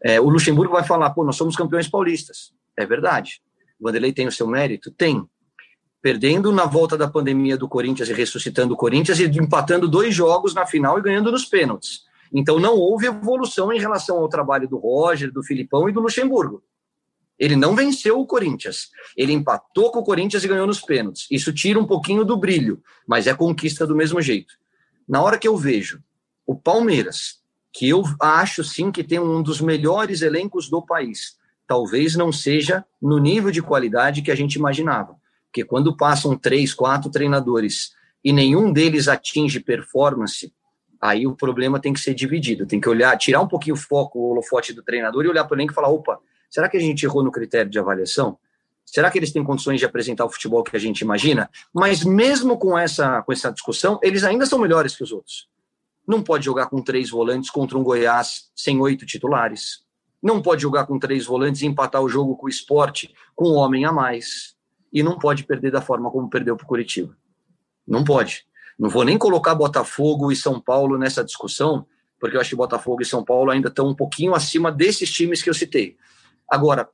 [0.02, 2.52] é, o Luxemburgo vai falar, pô, nós somos campeões paulistas.
[2.76, 3.42] É verdade.
[3.78, 4.90] O Vanderlei tem o seu mérito?
[4.90, 5.22] Tem.
[6.00, 10.54] Perdendo na volta da pandemia do Corinthians e ressuscitando o Corinthians e empatando dois jogos
[10.54, 12.06] na final e ganhando nos pênaltis.
[12.32, 16.62] Então não houve evolução em relação ao trabalho do Roger, do Filipão e do Luxemburgo.
[17.38, 18.88] Ele não venceu o Corinthians.
[19.16, 21.26] Ele empatou com o Corinthians e ganhou nos pênaltis.
[21.30, 24.54] Isso tira um pouquinho do brilho, mas é conquista do mesmo jeito.
[25.08, 26.02] Na hora que eu vejo
[26.46, 27.38] o Palmeiras,
[27.72, 32.84] que eu acho sim que tem um dos melhores elencos do país, talvez não seja
[33.00, 35.14] no nível de qualidade que a gente imaginava.
[35.46, 37.92] Porque quando passam três, quatro treinadores
[38.24, 40.52] e nenhum deles atinge performance,
[41.00, 42.66] aí o problema tem que ser dividido.
[42.66, 45.54] Tem que olhar, tirar um pouquinho o foco, o holofote do treinador e olhar para
[45.54, 46.18] o elenco e falar: opa,
[46.50, 48.38] Será que a gente errou no critério de avaliação?
[48.84, 51.50] Será que eles têm condições de apresentar o futebol que a gente imagina?
[51.74, 55.46] Mas mesmo com essa, com essa discussão, eles ainda são melhores que os outros.
[56.06, 59.84] Não pode jogar com três volantes contra um Goiás sem oito titulares.
[60.22, 63.56] Não pode jogar com três volantes e empatar o jogo com o esporte com um
[63.56, 64.56] homem a mais.
[64.90, 67.14] E não pode perder da forma como perdeu para o Curitiba.
[67.86, 68.46] Não pode.
[68.78, 71.86] Não vou nem colocar Botafogo e São Paulo nessa discussão,
[72.18, 75.42] porque eu acho que Botafogo e São Paulo ainda estão um pouquinho acima desses times
[75.42, 75.96] que eu citei.
[76.48, 76.88] Agora,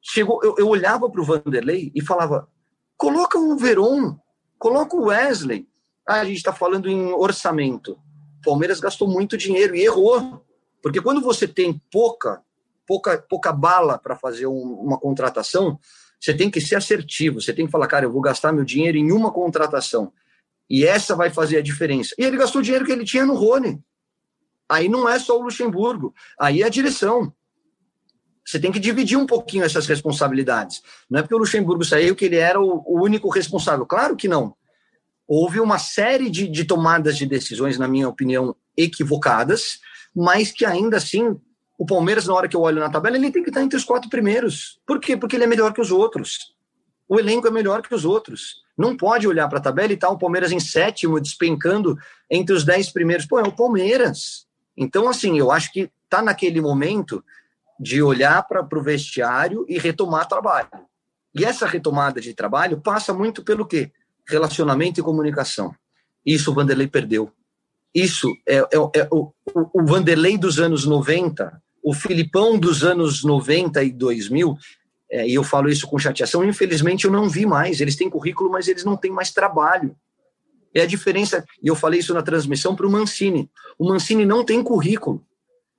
[0.00, 2.48] chegou, eu, eu olhava para o Vanderlei e falava:
[2.96, 4.18] coloca o Veron,
[4.58, 5.68] coloca o Wesley.
[6.06, 7.98] Ah, a gente está falando em orçamento.
[8.44, 10.44] Palmeiras gastou muito dinheiro e errou.
[10.80, 12.40] Porque quando você tem pouca,
[12.86, 15.80] pouca, pouca bala para fazer um, uma contratação,
[16.20, 17.40] você tem que ser assertivo.
[17.40, 20.12] Você tem que falar, cara, eu vou gastar meu dinheiro em uma contratação.
[20.70, 22.14] E essa vai fazer a diferença.
[22.16, 23.82] E ele gastou o dinheiro que ele tinha no Rony.
[24.68, 27.32] Aí não é só o Luxemburgo, aí é a direção.
[28.46, 30.80] Você tem que dividir um pouquinho essas responsabilidades.
[31.10, 33.84] Não é porque o Luxemburgo saiu que ele era o, único responsável.
[33.84, 34.54] Claro que não
[35.28, 39.80] houve uma série de, de tomadas de decisões, na minha opinião, equivocadas,
[40.14, 41.36] mas que ainda assim
[41.78, 43.84] o Palmeiras, na hora que eu olho na tabela, ele tem que estar entre os
[43.84, 44.80] quatro primeiros.
[44.86, 45.16] Por quê?
[45.16, 46.54] Porque ele é melhor que os outros.
[47.08, 48.62] O elenco é melhor que os outros.
[48.78, 51.98] Não pode olhar para a tabela e estar tá o Palmeiras em sétimo, despencando
[52.30, 53.26] entre os dez primeiros.
[53.26, 54.46] Pô, é o Palmeiras.
[54.76, 57.22] Então, assim, eu acho que está naquele momento
[57.78, 60.68] de olhar para o vestiário e retomar trabalho.
[61.34, 63.92] E essa retomada de trabalho passa muito pelo quê?
[64.28, 65.74] relacionamento e comunicação.
[66.24, 67.30] Isso o Vanderlei perdeu.
[67.94, 73.82] Isso é, é, é o, o, Vanderlei dos anos 90, o Filipão dos anos 90
[73.84, 74.56] e 2000,
[75.10, 77.80] é, e eu falo isso com chateação, infelizmente eu não vi mais.
[77.80, 79.96] Eles têm currículo, mas eles não têm mais trabalho.
[80.74, 83.48] É a diferença, e eu falei isso na transmissão para o Mancini.
[83.78, 85.24] O Mancini não tem currículo.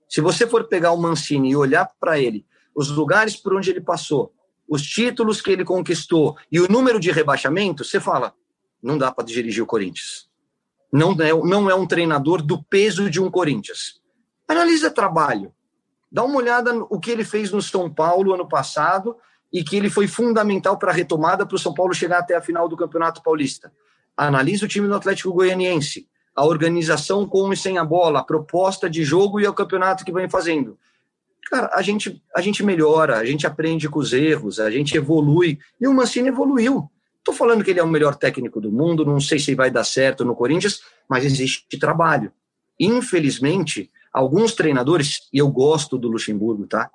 [0.07, 3.81] Se você for pegar o Mancini e olhar para ele, os lugares por onde ele
[3.81, 4.33] passou,
[4.67, 8.33] os títulos que ele conquistou e o número de rebaixamento, você fala,
[8.81, 10.29] não dá para dirigir o Corinthians.
[10.91, 14.01] Não é, não é um treinador do peso de um Corinthians.
[14.47, 15.53] Analisa trabalho.
[16.09, 19.17] Dá uma olhada no que ele fez no São Paulo ano passado
[19.51, 22.41] e que ele foi fundamental para a retomada para o São Paulo chegar até a
[22.41, 23.71] final do Campeonato Paulista.
[24.15, 28.89] Analisa o time do Atlético Goianiense, a organização com e sem a bola, a proposta
[28.89, 30.77] de jogo e o campeonato que vem fazendo
[31.49, 35.59] cara, a gente, a gente melhora, a gente aprende com os erros, a gente evolui.
[35.79, 36.89] E o Mancini evoluiu.
[37.19, 39.83] Estou falando que ele é o melhor técnico do mundo, não sei se vai dar
[39.83, 42.31] certo no Corinthians, mas existe trabalho.
[42.79, 46.89] Infelizmente, alguns treinadores, e eu gosto do Luxemburgo, tá?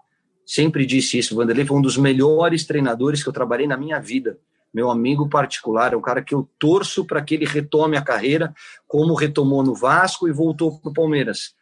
[0.46, 4.38] Sempre disse isso, Vanderlei foi um dos melhores treinadores que eu trabalhei na minha vida.
[4.72, 8.54] Meu amigo particular, é um cara que eu torço para que ele retome a carreira,
[8.86, 11.54] como retomou no Vasco e voltou para o Palmeiras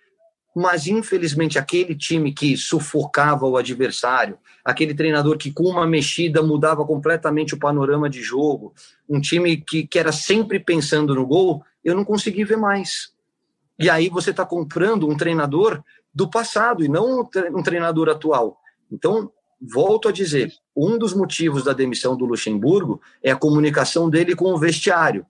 [0.55, 6.85] mas infelizmente aquele time que sufocava o adversário, aquele treinador que com uma mexida mudava
[6.85, 8.75] completamente o panorama de jogo,
[9.09, 13.13] um time que, que era sempre pensando no gol, eu não consegui ver mais.
[13.79, 18.59] E aí você está comprando um treinador do passado e não um treinador atual.
[18.91, 20.53] Então, volto a dizer,
[20.87, 25.27] um dos motivos da demissão do Luxemburgo é a comunicação dele com o vestiário.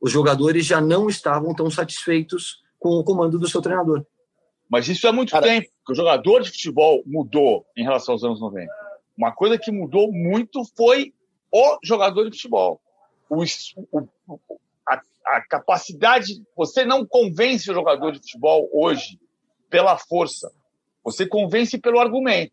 [0.00, 4.04] Os jogadores já não estavam tão satisfeitos com o comando do seu treinador.
[4.68, 8.40] Mas isso é muito Cara, tempo, o jogador de futebol mudou em relação aos anos
[8.40, 8.70] 90.
[9.16, 11.12] Uma coisa que mudou muito foi
[11.50, 12.80] o jogador de futebol.
[13.28, 13.42] O,
[13.90, 14.08] o,
[14.88, 16.42] a, a capacidade.
[16.56, 19.18] Você não convence o jogador de futebol hoje
[19.70, 20.52] pela força.
[21.02, 22.52] Você convence pelo argumento,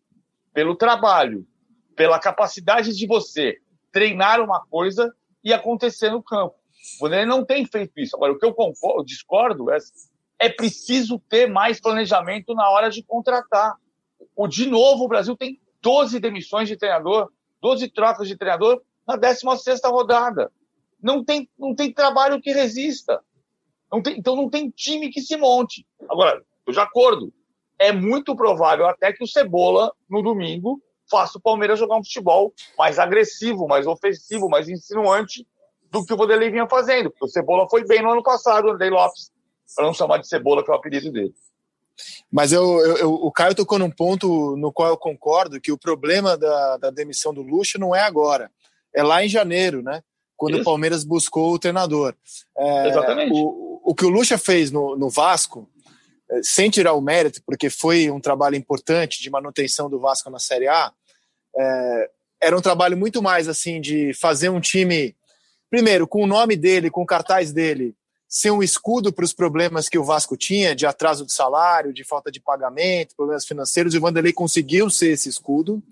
[0.52, 1.46] pelo trabalho,
[1.94, 3.58] pela capacidade de você
[3.90, 6.54] treinar uma coisa e acontecer no campo.
[7.00, 8.16] O Vanderlei não tem feito isso.
[8.16, 9.78] Agora, o que eu, concordo, discordo é
[10.42, 13.76] é preciso ter mais planejamento na hora de contratar.
[14.34, 19.16] O, de novo, o Brasil tem 12 demissões de treinador, 12 trocas de treinador na
[19.16, 20.50] 16 rodada.
[21.00, 23.22] Não tem, não tem trabalho que resista.
[23.90, 25.86] Não tem, então não tem time que se monte.
[26.08, 27.32] Agora, eu de acordo.
[27.78, 32.54] É muito provável até que o Cebola, no domingo, faça o Palmeiras jogar um futebol
[32.78, 35.46] mais agressivo, mais ofensivo, mais insinuante
[35.90, 37.10] do que o Vanderlei vinha fazendo.
[37.10, 39.30] Porque o Cebola foi bem no ano passado, o Andrei Lopes
[39.74, 41.34] para não chamar de cebola, que é o apelido dele.
[42.30, 45.78] Mas eu, eu, eu, o Caio tocou num ponto no qual eu concordo que o
[45.78, 48.50] problema da, da demissão do Luxo não é agora,
[48.94, 50.02] é lá em janeiro, né?
[50.36, 50.62] Quando Isso.
[50.62, 52.14] o Palmeiras buscou o treinador.
[52.56, 53.32] É, Exatamente.
[53.32, 55.68] O, o que o Lucha fez no, no Vasco,
[56.30, 60.38] é, sem tirar o mérito, porque foi um trabalho importante de manutenção do Vasco na
[60.38, 60.92] Série A,
[61.56, 62.10] é,
[62.40, 65.16] era um trabalho muito mais assim de fazer um time,
[65.70, 67.94] primeiro, com o nome dele, com o cartaz dele,
[68.28, 72.02] ser um escudo para os problemas que o Vasco tinha, de atraso de salário, de
[72.02, 75.82] falta de pagamento, problemas financeiros, e o Vanderlei conseguiu ser esse escudo.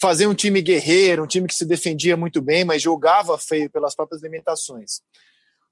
[0.00, 3.94] Fazer um time guerreiro, um time que se defendia muito bem, mas jogava feio pelas
[3.94, 5.00] próprias limitações.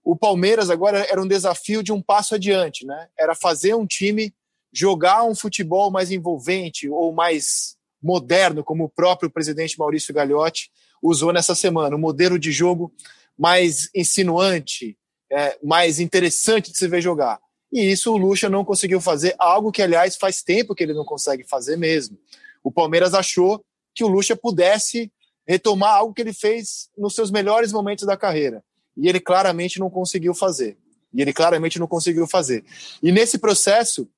[0.05, 3.09] O Palmeiras agora era um desafio de um passo adiante, né?
[3.17, 4.35] Era fazer um time
[4.73, 10.71] jogar um futebol mais envolvente ou mais moderno, como o próprio presidente Maurício Gagliotti
[11.03, 12.93] usou nessa semana, um modelo de jogo
[13.39, 14.97] mais insinuante,
[15.31, 17.41] é, mais interessante de se ver jogar.
[17.73, 21.05] E isso o Lucha não conseguiu fazer, algo que, aliás, faz tempo que ele não
[21.05, 22.19] consegue fazer mesmo.
[22.63, 25.11] O Palmeiras achou que o Lucha pudesse
[25.47, 28.63] retomar algo que ele fez nos seus melhores momentos da carreira.
[28.97, 30.77] E ele claramente não conseguiu fazer.
[31.15, 32.65] E ele claramente não conseguiu fazer.
[33.03, 34.09] E nesse processo,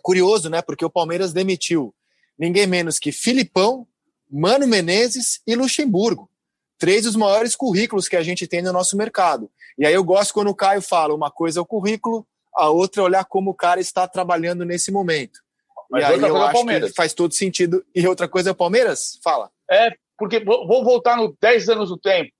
[0.00, 0.62] curioso, né?
[0.62, 1.94] Porque o Palmeiras demitiu
[2.42, 3.86] ninguém menos que Filipão,
[4.28, 6.28] Mano Menezes e Luxemburgo.
[6.76, 9.48] Três dos maiores currículos que a gente tem no nosso mercado.
[9.78, 12.26] E aí eu gosto quando o Caio fala: uma coisa é o currículo,
[12.56, 15.40] a outra é olhar como o cara está trabalhando nesse momento.
[15.88, 17.84] Mas e aí eu é acho que faz todo sentido.
[17.94, 19.20] E outra coisa é o Palmeiras?
[19.22, 19.48] Fala.
[19.70, 22.32] É, porque vou voltar no 10 anos do tempo.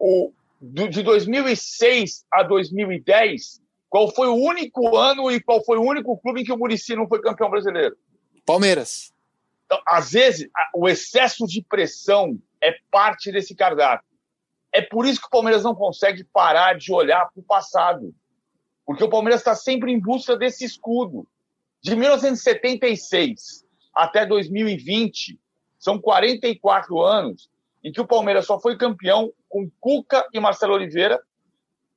[0.00, 6.16] O, de 2006 a 2010, qual foi o único ano e qual foi o único
[6.18, 7.96] clube em que o Murici não foi campeão brasileiro?
[8.44, 9.12] Palmeiras.
[9.68, 14.08] Então, às vezes, o excesso de pressão é parte desse cardápio.
[14.72, 18.14] É por isso que o Palmeiras não consegue parar de olhar para o passado.
[18.86, 21.28] Porque o Palmeiras está sempre em busca desse escudo.
[21.82, 25.38] De 1976 até 2020,
[25.78, 27.50] são 44 anos
[27.84, 31.20] em que o Palmeiras só foi campeão com Cuca e Marcelo Oliveira,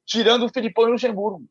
[0.06, 1.46] tirando o Filipão e Luxemburgo.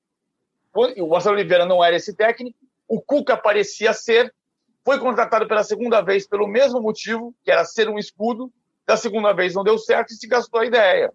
[0.98, 4.34] O Marcelo Oliveira não era esse técnico, o Cuca parecia ser,
[4.84, 8.52] foi contratado pela segunda vez pelo mesmo motivo, que era ser um escudo,
[8.86, 11.12] da segunda vez não deu certo e se gastou a ideia.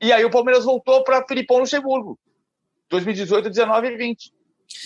[0.00, 2.18] E aí o Palmeiras voltou para Filipão Luxemburgo,
[2.90, 4.32] 2018, 19 e 20.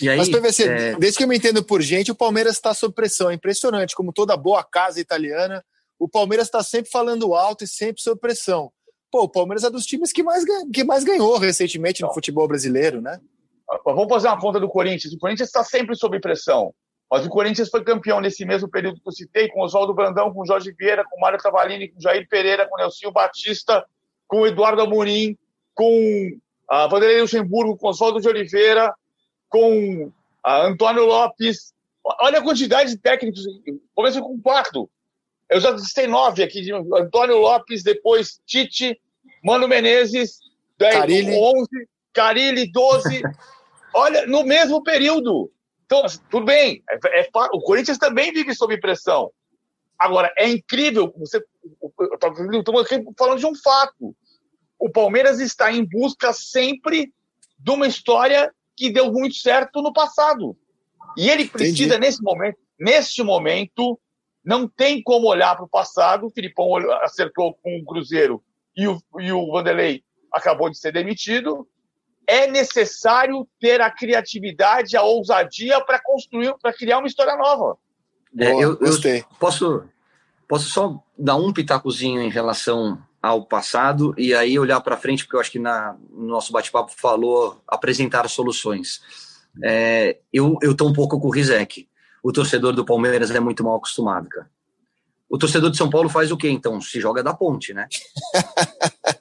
[0.01, 0.95] E aí, Mas, PVC, é...
[0.97, 3.29] desde que eu me entendo por gente, o Palmeiras está sob pressão.
[3.29, 5.63] É impressionante, como toda boa casa italiana,
[5.97, 8.71] o Palmeiras está sempre falando alto e sempre sob pressão.
[9.09, 13.01] Pô, o Palmeiras é dos times que mais, que mais ganhou recentemente no futebol brasileiro,
[13.01, 13.19] né?
[13.83, 15.13] Vamos fazer uma conta do Corinthians.
[15.13, 16.73] O Corinthians está sempre sob pressão.
[17.09, 20.45] Mas o Corinthians foi campeão nesse mesmo período que eu citei, com Oswaldo Brandão, com
[20.45, 23.85] Jorge Vieira, com Mário Travalini, com Jair Pereira, com Nelson Batista,
[24.27, 25.37] com Eduardo Amorim,
[25.73, 26.37] com
[26.69, 28.93] a ah, Vanderlei Luxemburgo, com Oswaldo de Oliveira,
[29.47, 30.11] com
[30.43, 31.73] a Antônio Lopes.
[32.03, 33.41] Olha a quantidade de técnicos.
[33.95, 34.89] Começa com quatro.
[35.49, 38.99] Eu já citei nove aqui: de Antônio Lopes, depois Tite,
[39.41, 40.39] Mano Menezes,
[40.77, 41.35] 10, Carilli.
[41.37, 41.67] 11,
[42.13, 43.21] Carilli, 12.
[43.93, 45.49] Olha, no mesmo período.
[45.87, 46.83] Então, assim, tudo bem.
[46.89, 49.31] É, é, o Corinthians também vive sob pressão.
[49.97, 51.11] Agora, é incrível.
[51.17, 51.43] Você,
[52.13, 54.15] estamos aqui falando de um fato.
[54.77, 57.11] O Palmeiras está em busca sempre
[57.57, 60.55] de uma história que deu muito certo no passado.
[61.17, 61.99] E ele precisa, Entendi.
[61.99, 63.99] nesse momento, neste momento,
[64.45, 66.27] não tem como olhar para o passado.
[66.27, 68.43] O Filipão acertou com o Cruzeiro
[68.75, 71.67] e o, e o Vanderlei acabou de ser demitido.
[72.27, 77.77] É necessário ter a criatividade, a ousadia para construir, para criar uma história nova.
[78.37, 79.83] É, Boa, eu, eu posso,
[80.47, 85.35] posso só dar um pitacozinho em relação ao passado e aí olhar para frente, porque
[85.35, 89.01] eu acho que na, no nosso bate-papo falou apresentar soluções.
[89.63, 91.87] É, eu estou um pouco com o Rizek.
[92.21, 94.49] O torcedor do Palmeiras é muito mal acostumado, cara.
[95.29, 96.79] O torcedor de São Paulo faz o quê, então?
[96.79, 97.87] Se joga da ponte, né?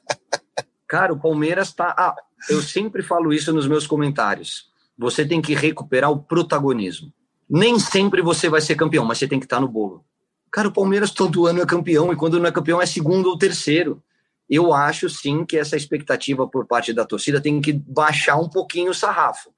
[0.86, 1.94] cara, o Palmeiras tá.
[1.96, 2.14] Ah,
[2.48, 4.70] eu sempre falo isso nos meus comentários.
[4.98, 7.12] Você tem que recuperar o protagonismo.
[7.48, 10.04] Nem sempre você vai ser campeão, mas você tem que estar tá no bolo.
[10.50, 13.38] Cara, o Palmeiras todo ano é campeão e quando não é campeão é segundo ou
[13.38, 14.02] terceiro.
[14.48, 18.90] Eu acho sim que essa expectativa por parte da torcida tem que baixar um pouquinho
[18.90, 19.50] o sarrafo.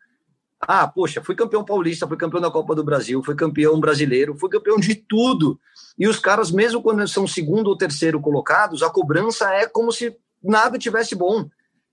[0.60, 4.48] Ah, poxa, fui campeão paulista, fui campeão da Copa do Brasil, fui campeão brasileiro, fui
[4.48, 5.60] campeão de tudo.
[5.96, 10.16] E os caras, mesmo quando são segundo ou terceiro colocados, a cobrança é como se
[10.42, 11.48] nada tivesse bom.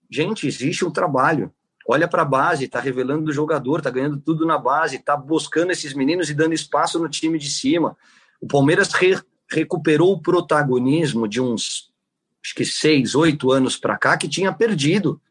[0.10, 1.52] Gente, existe um trabalho.
[1.88, 5.72] Olha para a base, está revelando o jogador, está ganhando tudo na base, está buscando
[5.72, 7.96] esses meninos e dando espaço no time de cima.
[8.42, 11.92] O Palmeiras re, recuperou o protagonismo de uns,
[12.44, 15.22] acho que seis, oito anos para cá, que tinha perdido.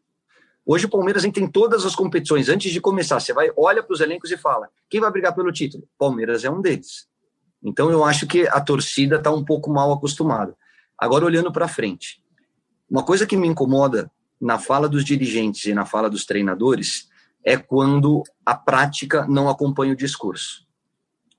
[0.65, 2.49] Hoje o Palmeiras entra em todas as competições.
[2.49, 5.53] Antes de começar, você vai, olha para os elencos e fala: quem vai brigar pelo
[5.53, 5.87] título?
[5.99, 7.09] Palmeiras é um deles.
[7.63, 10.57] Então eu acho que a torcida está um pouco mal acostumada.
[10.97, 12.23] Agora, olhando para frente,
[12.91, 14.11] uma coisa que me incomoda
[14.41, 17.09] na fala dos dirigentes e na fala dos treinadores
[17.45, 20.67] é quando a prática não acompanha o discurso.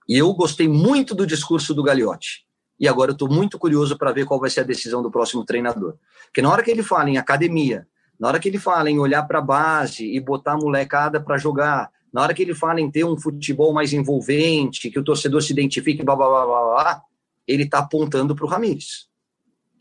[0.07, 2.45] E eu gostei muito do discurso do Gagliotti.
[2.79, 5.45] E agora eu estou muito curioso para ver qual vai ser a decisão do próximo
[5.45, 5.95] treinador.
[6.25, 7.87] Porque na hora que ele fala em academia,
[8.19, 11.37] na hora que ele fala em olhar para a base e botar a molecada para
[11.37, 15.41] jogar, na hora que ele fala em ter um futebol mais envolvente, que o torcedor
[15.41, 17.01] se identifique, blá, blá, blá, blá, blá
[17.47, 19.07] ele está apontando para o Ramires.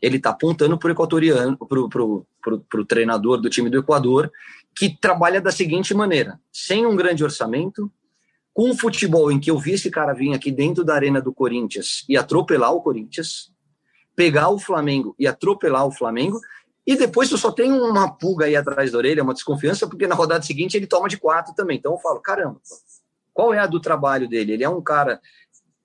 [0.01, 4.31] Ele está apontando para o equatoriano, para o treinador do time do Equador,
[4.75, 7.91] que trabalha da seguinte maneira: sem um grande orçamento,
[8.53, 11.33] com o futebol em que eu vi esse cara vir aqui dentro da arena do
[11.33, 13.51] Corinthians e atropelar o Corinthians,
[14.15, 16.39] pegar o Flamengo e atropelar o Flamengo,
[16.85, 20.13] E depois eu só tenho uma pulga aí atrás da orelha, uma desconfiança, porque na
[20.13, 21.77] rodada seguinte ele toma de quatro também.
[21.77, 22.61] Então eu falo, caramba,
[23.33, 24.53] qual é a do trabalho dele?
[24.53, 25.19] Ele é um cara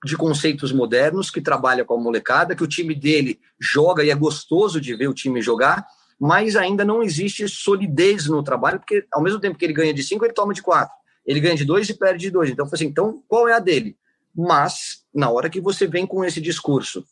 [0.04, 4.14] de conceitos modernos que trabalha com a molecada, que o time dele joga e é
[4.14, 5.86] gostoso de ver o time jogar,
[6.18, 10.02] mas ainda não existe solidez no trabalho, porque ao mesmo tempo que ele ganha de
[10.02, 10.94] cinco, ele toma de quatro.
[11.26, 12.50] Ele ganha de dois e perde de dois.
[12.50, 13.96] Então, assim, então qual é a dele?
[14.34, 17.04] Mas, na hora que você vem com esse discurso,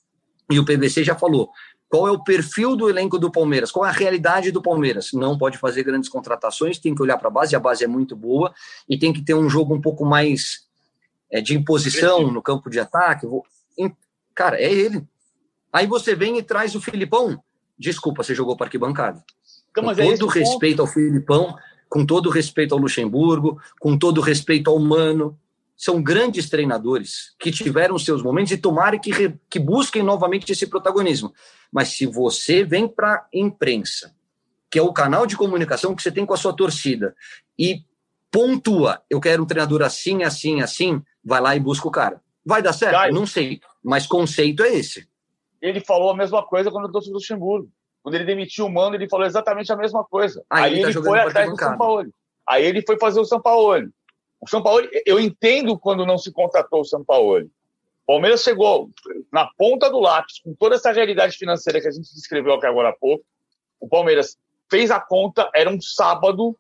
[0.51, 1.51] e o PVC já falou,
[1.89, 3.73] qual é o perfil do elenco do Palmeiras?
[3.73, 5.13] Qual é a realidade do Palmeiras?
[5.13, 8.15] Não pode fazer grandes contratações, tem que olhar para a base, a base é muito
[8.15, 8.53] boa,
[8.89, 10.68] e tem que ter um jogo um pouco mais
[11.31, 13.27] é, de imposição no campo de ataque.
[14.35, 15.07] Cara, é ele.
[15.73, 17.43] Aí você vem e traz o Filipão.
[17.79, 19.23] Desculpa, você jogou para arquibancada.
[19.71, 20.89] Então, com é todo é respeito ponto.
[20.89, 21.57] ao Filipão,
[21.89, 25.39] com todo respeito ao Luxemburgo, com todo respeito ao Mano,
[25.77, 31.33] são grandes treinadores que tiveram seus momentos e tomarem que, que busquem novamente esse protagonismo.
[31.71, 34.13] Mas se você vem para a imprensa,
[34.69, 37.15] que é o canal de comunicação que você tem com a sua torcida,
[37.57, 37.85] e
[38.31, 42.21] pontua, eu quero um treinador assim, assim, assim, vai lá e busca o cara.
[42.45, 42.95] Vai dar certo?
[42.95, 45.07] Caio, Não sei, mas conceito é esse.
[45.61, 47.69] Ele falou a mesma coisa quando eu trouxe o Luxemburgo.
[48.03, 50.43] Quando ele demitiu o Mano, ele falou exatamente a mesma coisa.
[50.49, 52.09] Aí, Aí ele, tá ele foi atrás do São Paulo.
[52.49, 53.91] Aí ele foi fazer o São Paulo.
[54.41, 57.45] O São Paulo, eu entendo quando não se contratou o São Paulo.
[57.45, 58.89] O Palmeiras chegou
[59.31, 62.89] na ponta do lápis, com toda essa realidade financeira que a gente descreveu aqui agora
[62.89, 63.23] há pouco.
[63.79, 64.39] O Palmeiras
[64.71, 66.51] fez a conta, era um sábado.
[66.51, 66.57] O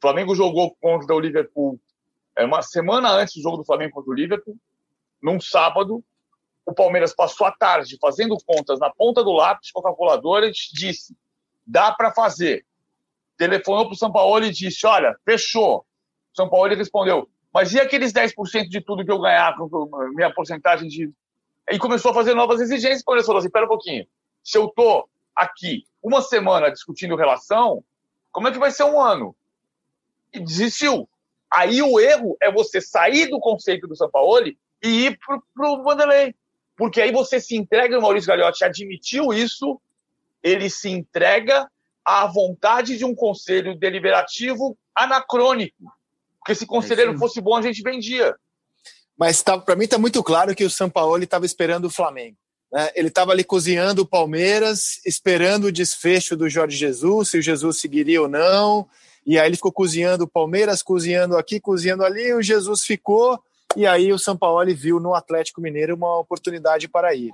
[0.00, 1.80] Flamengo jogou contra o Liverpool
[2.36, 4.56] é uma semana antes do jogo do Flamengo contra o Liverpool,
[5.22, 6.04] num sábado.
[6.64, 10.52] O Palmeiras passou a tarde fazendo contas na ponta do lápis com a calculadora e
[10.72, 11.16] disse:
[11.66, 12.64] dá para fazer.
[13.36, 15.86] Telefonou para o São Paulo e disse: olha, fechou
[16.36, 19.56] são Paulo respondeu, mas e aqueles 10% de tudo que eu ganhar,
[20.14, 21.10] minha porcentagem de.
[21.70, 23.02] E começou a fazer novas exigências.
[23.02, 24.06] Quando ele falou assim: espera um pouquinho,
[24.44, 27.82] se eu tô aqui uma semana discutindo relação,
[28.30, 29.34] como é que vai ser um ano?
[30.32, 31.08] E desistiu.
[31.56, 35.82] Aí o erro é você sair do conceito do São Paulo e ir pro, pro
[35.82, 36.34] Vanderlei.
[36.76, 39.80] Porque aí você se entrega, o Maurício Gagliotti admitiu isso,
[40.42, 41.66] ele se entrega
[42.04, 45.82] à vontade de um conselho deliberativo anacrônico.
[46.38, 48.36] Porque se conselheiro é fosse bom, a gente vendia.
[49.18, 52.36] Mas tá, para mim está muito claro que o São Paulo estava esperando o Flamengo.
[52.70, 52.90] Né?
[52.94, 57.78] Ele estava ali cozinhando o Palmeiras, esperando o desfecho do Jorge Jesus, se o Jesus
[57.78, 58.86] seguiria ou não.
[59.26, 63.38] E aí ele ficou cozinhando o Palmeiras, cozinhando aqui, cozinhando ali, o Jesus ficou.
[63.76, 67.32] E aí o São Paulo viu no Atlético Mineiro uma oportunidade para ir.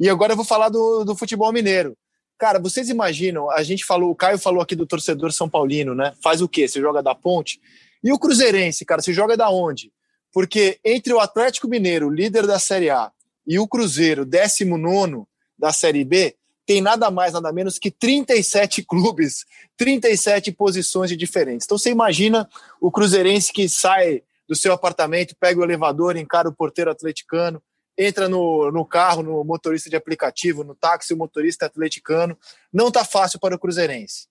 [0.00, 1.96] E agora eu vou falar do, do futebol mineiro.
[2.38, 6.14] Cara, vocês imaginam, a gente falou, o Caio falou aqui do torcedor São Paulino, né?
[6.22, 6.66] Faz o quê?
[6.66, 7.60] Você joga da ponte?
[8.02, 9.92] E o Cruzeirense, cara, se joga da onde?
[10.32, 13.12] Porque entre o Atlético Mineiro, líder da Série A,
[13.46, 15.24] e o Cruzeiro, 19
[15.56, 16.34] da Série B,
[16.66, 19.44] tem nada mais, nada menos que 37 clubes,
[19.76, 21.66] 37 posições de diferentes.
[21.66, 22.48] Então você imagina
[22.80, 27.62] o Cruzeirense que sai do seu apartamento, pega o elevador, encara o porteiro atleticano,
[27.96, 32.36] entra no, no carro, no motorista de aplicativo, no táxi, o motorista atleticano.
[32.72, 34.26] Não tá fácil para o Cruzeirense.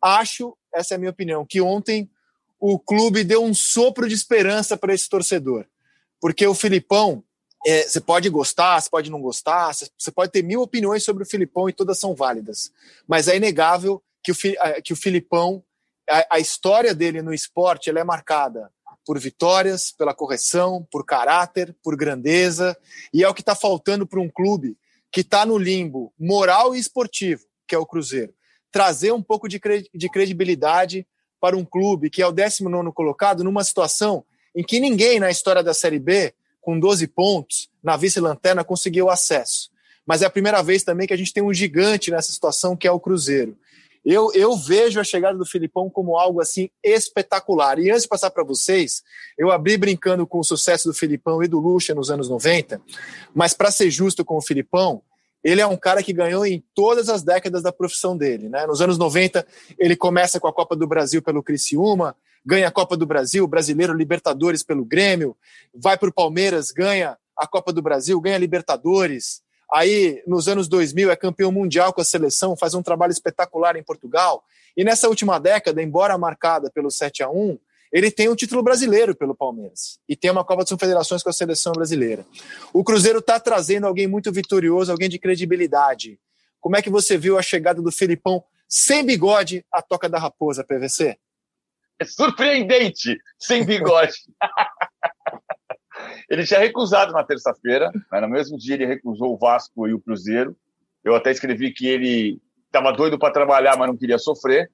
[0.00, 2.10] Acho, essa é a minha opinião, que ontem
[2.60, 5.66] o clube deu um sopro de esperança para esse torcedor.
[6.20, 7.22] Porque o Filipão,
[7.64, 11.26] é, você pode gostar, você pode não gostar, você pode ter mil opiniões sobre o
[11.26, 12.72] Filipão e todas são válidas.
[13.06, 14.36] Mas é inegável que o,
[14.82, 15.62] que o Filipão,
[16.08, 18.70] a, a história dele no esporte, ela é marcada
[19.04, 22.76] por vitórias, pela correção, por caráter, por grandeza,
[23.14, 24.76] e é o que está faltando para um clube
[25.12, 28.34] que está no limbo moral e esportivo, que é o Cruzeiro.
[28.70, 31.06] Trazer um pouco de credibilidade
[31.40, 35.62] para um clube que é o 19 colocado numa situação em que ninguém na história
[35.62, 36.34] da Série B,
[36.66, 39.70] com 12 pontos, na vice-lanterna, conseguiu acesso.
[40.04, 42.88] Mas é a primeira vez também que a gente tem um gigante nessa situação, que
[42.88, 43.56] é o Cruzeiro.
[44.04, 47.78] Eu, eu vejo a chegada do Filipão como algo assim espetacular.
[47.78, 49.04] E antes de passar para vocês,
[49.38, 52.82] eu abri brincando com o sucesso do Filipão e do Lucha nos anos 90,
[53.32, 55.02] mas para ser justo com o Filipão,
[55.44, 58.48] ele é um cara que ganhou em todas as décadas da profissão dele.
[58.48, 58.66] Né?
[58.66, 59.46] Nos anos 90,
[59.78, 63.92] ele começa com a Copa do Brasil pelo Criciúma, ganha a Copa do Brasil, brasileiro
[63.92, 65.36] Libertadores pelo Grêmio,
[65.74, 69.42] vai para o Palmeiras, ganha a Copa do Brasil, ganha Libertadores.
[69.72, 73.82] Aí, nos anos 2000, é campeão mundial com a seleção, faz um trabalho espetacular em
[73.82, 74.44] Portugal.
[74.76, 77.58] E nessa última década, embora marcada pelo 7 a 1
[77.92, 81.32] ele tem um título brasileiro pelo Palmeiras e tem uma Copa das Confederações com a
[81.32, 82.26] seleção brasileira.
[82.72, 86.18] O Cruzeiro está trazendo alguém muito vitorioso, alguém de credibilidade.
[86.60, 90.64] Como é que você viu a chegada do Felipão sem bigode à toca da raposa,
[90.64, 91.16] PVC?
[91.98, 94.14] É surpreendente, sem bigode.
[96.28, 98.20] ele tinha recusado na terça-feira, né?
[98.20, 100.56] no mesmo dia ele recusou o Vasco e o Cruzeiro.
[101.02, 104.70] Eu até escrevi que ele estava doido para trabalhar, mas não queria sofrer.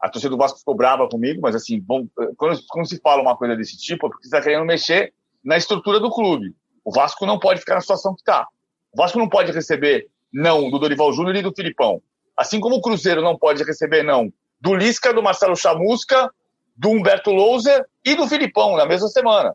[0.00, 3.36] A torcida do Vasco ficou brava comigo, mas assim, bom, quando, quando se fala uma
[3.36, 5.12] coisa desse tipo, é porque você está querendo mexer
[5.44, 6.54] na estrutura do clube.
[6.84, 8.46] O Vasco não pode ficar na situação que está.
[8.92, 12.00] O Vasco não pode receber não do Dorival Júnior e do Filipão.
[12.36, 16.30] Assim como o Cruzeiro não pode receber não do Lisca, do Marcelo Chamusca,
[16.76, 19.54] do Humberto Louser e do Filipão na mesma semana.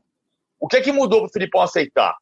[0.59, 2.15] O que é que mudou para o Filipão aceitar?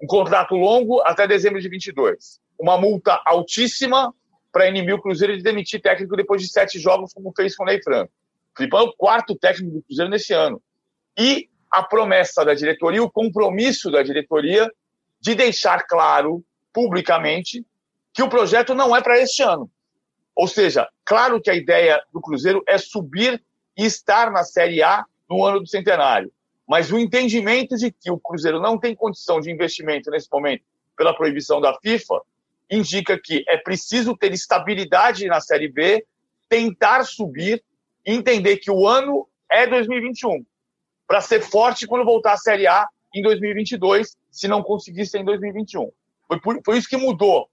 [0.00, 2.40] Um contrato longo até dezembro de 22.
[2.58, 4.14] Uma multa altíssima
[4.52, 7.66] para inibir o Cruzeiro de demitir técnico depois de sete jogos, como fez com o
[7.66, 8.12] Ney Franco.
[8.54, 10.60] O Filipão é o quarto técnico do Cruzeiro nesse ano.
[11.16, 14.70] E a promessa da diretoria, o compromisso da diretoria
[15.20, 17.64] de deixar claro publicamente
[18.14, 19.70] que o projeto não é para este ano.
[20.38, 23.42] Ou seja, claro que a ideia do Cruzeiro é subir
[23.76, 26.30] e estar na Série A no ano do centenário.
[26.64, 30.62] Mas o entendimento de que o Cruzeiro não tem condição de investimento nesse momento
[30.96, 32.20] pela proibição da FIFA
[32.70, 36.06] indica que é preciso ter estabilidade na Série B,
[36.48, 37.64] tentar subir,
[38.06, 40.46] entender que o ano é 2021
[41.04, 45.24] para ser forte quando voltar à Série A em 2022, se não conseguir ser em
[45.24, 45.90] 2021.
[46.28, 47.50] Foi, por, foi isso que mudou.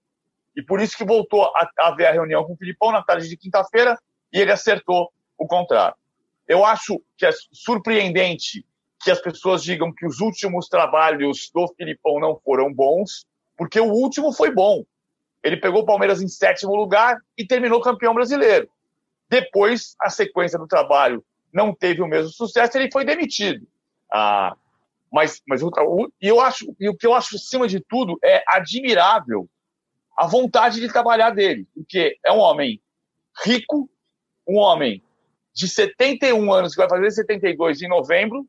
[0.56, 3.36] E por isso que voltou a, haver a reunião com o Filipão na tarde de
[3.36, 3.98] quinta-feira
[4.32, 5.94] e ele acertou o contrário.
[6.48, 8.64] Eu acho que é surpreendente
[9.04, 13.26] que as pessoas digam que os últimos trabalhos do Filipão não foram bons,
[13.56, 14.84] porque o último foi bom.
[15.42, 18.68] Ele pegou o Palmeiras em sétimo lugar e terminou campeão brasileiro.
[19.28, 23.66] Depois, a sequência do trabalho não teve o mesmo sucesso, ele foi demitido.
[24.10, 24.56] Ah,
[25.12, 28.42] mas, mas o, o, eu acho, e o que eu acho, acima de tudo, é
[28.48, 29.48] admirável
[30.16, 32.80] a vontade de trabalhar dele, porque é um homem
[33.44, 33.88] rico,
[34.48, 35.02] um homem
[35.52, 38.46] de 71 anos, que vai fazer 72 em novembro,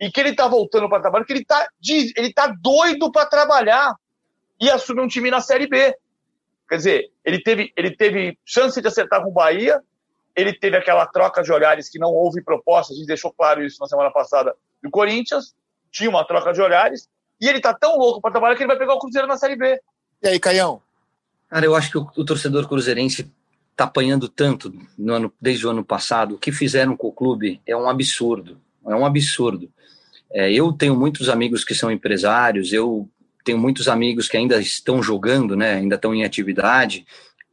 [0.00, 1.68] e que ele está voltando para trabalhar, que ele está
[2.16, 3.94] ele tá doido para trabalhar
[4.60, 5.96] e assumir um time na Série B.
[6.68, 9.80] Quer dizer, ele teve, ele teve chance de acertar com o Bahia,
[10.34, 13.78] ele teve aquela troca de olhares que não houve proposta, a gente deixou claro isso
[13.80, 15.54] na semana passada do Corinthians,
[15.90, 17.08] tinha uma troca de olhares,
[17.40, 19.56] e ele tá tão louco para trabalhar que ele vai pegar o Cruzeiro na Série
[19.56, 19.80] B.
[20.22, 20.82] E aí, Caião?
[21.48, 23.30] Cara, eu acho que o, o torcedor cruzeirense
[23.76, 26.34] tá apanhando tanto no ano, desde o ano passado.
[26.34, 28.58] O que fizeram com o clube é um absurdo.
[28.86, 29.70] É um absurdo.
[30.32, 33.08] É, eu tenho muitos amigos que são empresários, eu
[33.44, 37.06] tenho muitos amigos que ainda estão jogando, né, ainda estão em atividade,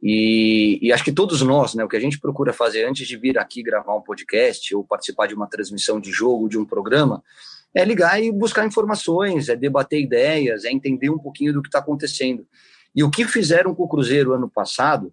[0.06, 3.16] e, e, acho que todos nós, né, o que a gente procura fazer antes de
[3.16, 7.24] vir aqui gravar um podcast ou participar de uma transmissão de jogo, de um programa,
[7.74, 11.78] é ligar e buscar informações, é debater ideias, é entender um pouquinho do que está
[11.78, 12.46] acontecendo.
[12.94, 15.12] E o que fizeram com o Cruzeiro ano passado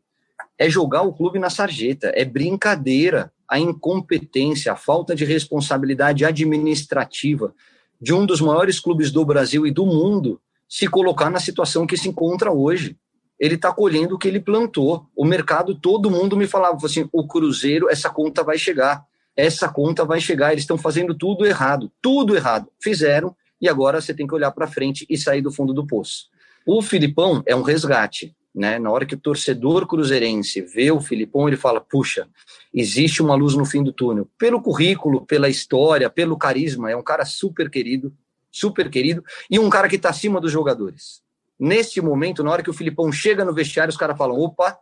[0.58, 7.54] é jogar o clube na sarjeta, é brincadeira, a incompetência, a falta de responsabilidade administrativa
[8.00, 11.98] de um dos maiores clubes do Brasil e do mundo se colocar na situação que
[11.98, 12.96] se encontra hoje
[13.42, 15.08] ele está colhendo o que ele plantou.
[15.16, 19.04] O mercado, todo mundo me falava assim: o Cruzeiro, essa conta vai chegar,
[19.36, 20.52] essa conta vai chegar.
[20.52, 22.70] Eles estão fazendo tudo errado, tudo errado.
[22.80, 26.30] Fizeram e agora você tem que olhar para frente e sair do fundo do poço.
[26.66, 28.36] O Filipão é um resgate.
[28.54, 28.78] Né?
[28.78, 32.28] Na hora que o torcedor cruzeirense vê o Filipão, ele fala: puxa,
[32.74, 34.30] existe uma luz no fim do túnel.
[34.38, 38.14] Pelo currículo, pela história, pelo carisma, é um cara super querido,
[38.52, 41.22] super querido, e um cara que está acima dos jogadores.
[41.58, 44.78] Neste momento, na hora que o Filipão chega no vestiário, os caras falam: opa,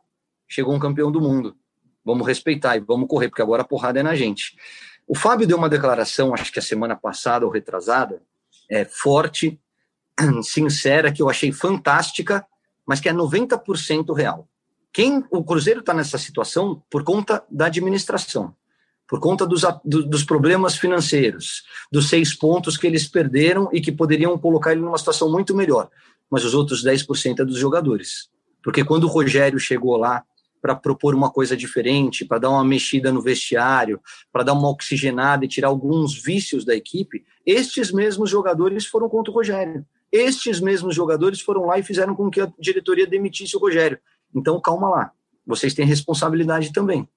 [0.47, 1.55] chegou um campeão do mundo.
[2.03, 4.55] Vamos respeitar e vamos correr, porque agora a porrada é na gente.
[5.07, 8.21] O Fábio deu uma declaração, acho que a semana passada ou retrasada,
[8.69, 9.59] é, forte,
[10.43, 12.45] sincera, que eu achei fantástica,
[12.85, 14.47] mas que é 90% real.
[14.91, 18.55] Quem o Cruzeiro está nessa situação por conta da administração,
[19.07, 24.37] por conta dos, dos problemas financeiros, dos seis pontos que eles perderam e que poderiam
[24.37, 25.89] colocar ele numa situação muito melhor
[26.29, 28.29] mas os outros 10% é dos jogadores.
[28.63, 30.23] Porque quando o Rogério chegou lá
[30.61, 33.99] para propor uma coisa diferente, para dar uma mexida no vestiário,
[34.31, 39.31] para dar uma oxigenada e tirar alguns vícios da equipe, estes mesmos jogadores foram contra
[39.31, 39.85] o Rogério.
[40.11, 43.99] Estes mesmos jogadores foram lá e fizeram com que a diretoria demitisse o Rogério.
[44.33, 45.11] Então, calma lá.
[45.45, 47.07] Vocês têm responsabilidade também.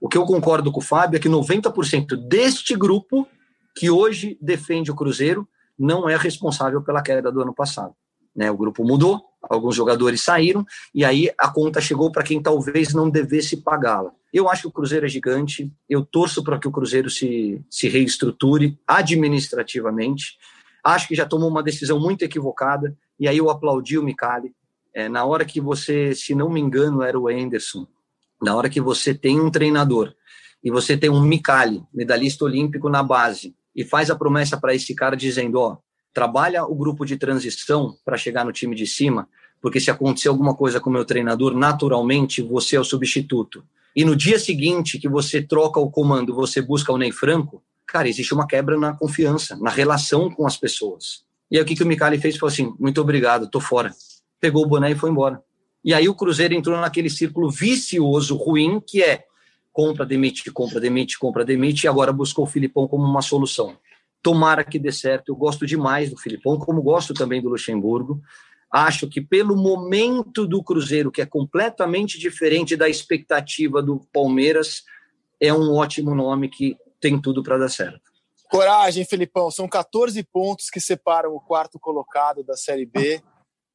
[0.00, 3.26] O que eu concordo com o Fábio é que 90% deste grupo
[3.74, 7.94] que hoje defende o Cruzeiro não é responsável pela queda do ano passado.
[8.34, 8.50] Né?
[8.50, 10.64] O grupo mudou, alguns jogadores saíram,
[10.94, 14.12] e aí a conta chegou para quem talvez não devesse pagá-la.
[14.32, 17.88] Eu acho que o Cruzeiro é gigante, eu torço para que o Cruzeiro se, se
[17.88, 20.36] reestruture administrativamente.
[20.84, 24.52] Acho que já tomou uma decisão muito equivocada, e aí eu aplaudi o Micali.
[24.94, 27.86] É, na hora que você, se não me engano, era o Anderson,
[28.40, 30.14] na hora que você tem um treinador
[30.62, 34.94] e você tem um Micali, medalhista olímpico na base, e faz a promessa para esse
[34.94, 35.78] cara dizendo: Ó,
[36.12, 39.28] trabalha o grupo de transição para chegar no time de cima,
[39.60, 43.64] porque se acontecer alguma coisa com o meu treinador, naturalmente você é o substituto.
[43.96, 48.08] E no dia seguinte que você troca o comando, você busca o Ney Franco, cara,
[48.08, 51.24] existe uma quebra na confiança, na relação com as pessoas.
[51.50, 52.36] E aí o que, que o Micali fez?
[52.36, 53.92] Falou assim, muito obrigado, tô fora.
[54.40, 55.42] Pegou o boné e foi embora.
[55.84, 59.24] E aí o Cruzeiro entrou naquele círculo vicioso, ruim, que é
[59.72, 63.76] compra, demite, compra, demite, compra, demite, e agora buscou o Filipão como uma solução.
[64.22, 65.30] Tomara que dê certo.
[65.30, 68.22] Eu gosto demais do Filipão, como gosto também do Luxemburgo.
[68.72, 74.84] Acho que pelo momento do Cruzeiro, que é completamente diferente da expectativa do Palmeiras,
[75.40, 78.00] é um ótimo nome que tem tudo para dar certo.
[78.48, 79.50] Coragem, Felipão.
[79.50, 83.22] São 14 pontos que separam o quarto colocado da Série B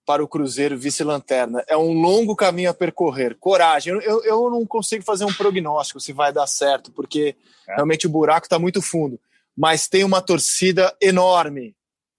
[0.04, 1.64] para o Cruzeiro vice-lanterna.
[1.68, 3.38] É um longo caminho a percorrer.
[3.40, 3.94] Coragem.
[3.94, 7.36] Eu, eu não consigo fazer um prognóstico se vai dar certo, porque
[7.68, 7.76] é.
[7.76, 9.20] realmente o buraco está muito fundo.
[9.56, 11.76] Mas tem uma torcida enorme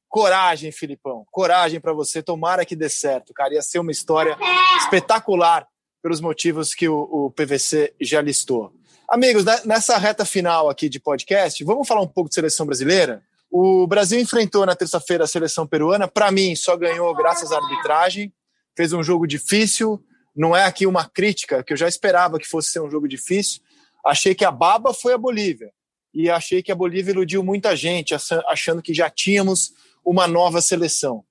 [0.08, 1.24] Coragem, Filipão.
[1.30, 2.20] Coragem para você.
[2.20, 3.54] Tomara que dê certo, cara.
[3.54, 4.36] Ia ser uma história
[4.78, 5.66] espetacular
[6.02, 8.72] pelos motivos que o, o PVC já listou.
[9.11, 13.20] Amigos, né, nessa reta final aqui de podcast, vamos falar um pouco de seleção brasileira?
[13.50, 16.06] O Brasil enfrentou na terça-feira a seleção peruana.
[16.06, 18.32] Para mim, só ganhou graças à arbitragem.
[18.76, 20.00] Fez um jogo difícil.
[20.32, 23.61] Não é aqui uma crítica, que eu já esperava que fosse ser um jogo difícil.
[24.06, 25.72] Achei que a baba foi a Bolívia.
[26.14, 28.14] E achei que a Bolívia iludiu muita gente,
[28.46, 29.72] achando que já tínhamos
[30.04, 31.24] uma nova seleção.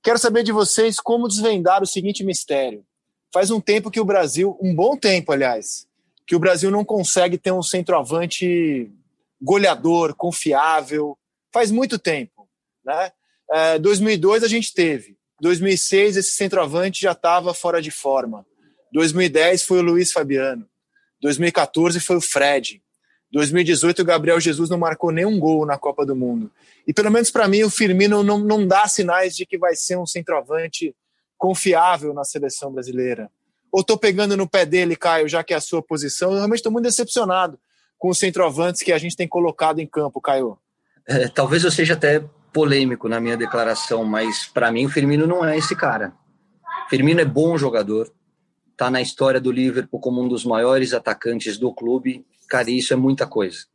[0.00, 2.84] Quero saber de vocês como desvendar o seguinte mistério.
[3.34, 5.88] Faz um tempo que o Brasil, um bom tempo, aliás,
[6.26, 8.90] que o Brasil não consegue ter um centroavante
[9.40, 11.16] goleador, confiável.
[11.52, 12.48] Faz muito tempo.
[12.84, 13.12] Né?
[13.50, 15.16] É, 2002 a gente teve.
[15.40, 18.44] 2006 esse centroavante já estava fora de forma.
[18.92, 20.66] 2010 foi o Luiz Fabiano.
[21.20, 22.82] 2014 foi o Fred.
[23.30, 26.50] 2018 o Gabriel Jesus não marcou nenhum gol na Copa do Mundo.
[26.86, 29.98] E pelo menos para mim o Firmino não, não dá sinais de que vai ser
[29.98, 30.94] um centroavante
[31.36, 33.30] confiável na seleção brasileira.
[33.76, 36.30] Ou estou pegando no pé dele, Caio, já que é a sua posição.
[36.30, 37.58] Eu realmente estou muito decepcionado
[37.98, 40.56] com os centroavantes que a gente tem colocado em campo, Caio.
[41.06, 45.44] É, talvez eu seja até polêmico na minha declaração, mas para mim o Firmino não
[45.44, 46.14] é esse cara.
[46.88, 48.10] Firmino é bom jogador,
[48.72, 52.96] está na história do Liverpool como um dos maiores atacantes do clube Cara, isso é
[52.96, 53.66] muita coisa.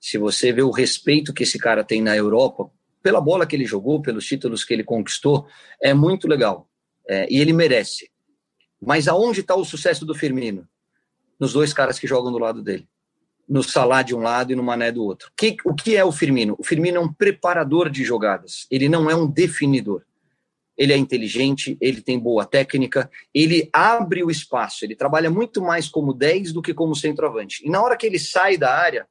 [0.00, 2.70] Se você vê o respeito que esse cara tem na Europa,
[3.02, 5.46] pela bola que ele jogou, pelos títulos que ele conquistou,
[5.82, 6.68] é muito legal.
[7.08, 8.10] É, e ele merece.
[8.80, 10.68] Mas aonde está o sucesso do Firmino?
[11.38, 12.88] Nos dois caras que jogam do lado dele.
[13.48, 15.32] No Salah de um lado e no Mané do outro.
[15.36, 16.54] Que, o que é o Firmino?
[16.58, 18.66] O Firmino é um preparador de jogadas.
[18.70, 20.02] Ele não é um definidor
[20.78, 25.88] ele é inteligente, ele tem boa técnica, ele abre o espaço, ele trabalha muito mais
[25.88, 27.66] como 10 do que como centroavante.
[27.66, 29.06] E na hora que ele sai da área,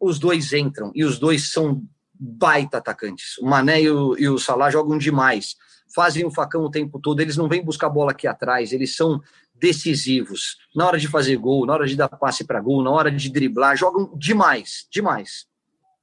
[0.00, 1.84] os dois entram, e os dois são
[2.18, 3.36] baita atacantes.
[3.38, 5.56] O Mané e o, e o Salah jogam demais,
[5.94, 9.20] fazem o facão o tempo todo, eles não vêm buscar bola aqui atrás, eles são
[9.54, 10.58] decisivos.
[10.74, 13.30] Na hora de fazer gol, na hora de dar passe para gol, na hora de
[13.30, 15.46] driblar, jogam demais, demais.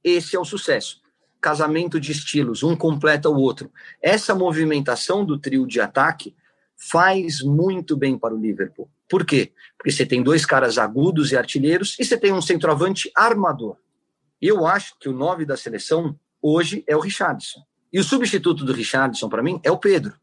[0.04, 1.00] Esse é o sucesso
[1.46, 3.70] casamento de estilos, um completa o outro.
[4.02, 6.34] Essa movimentação do trio de ataque
[6.76, 8.90] faz muito bem para o Liverpool.
[9.08, 9.52] Por quê?
[9.78, 13.76] Porque você tem dois caras agudos e artilheiros e você tem um centroavante armador.
[14.42, 17.60] Eu acho que o nove da seleção hoje é o Richardson.
[17.92, 20.14] E o substituto do Richardson, para mim, é o Pedro,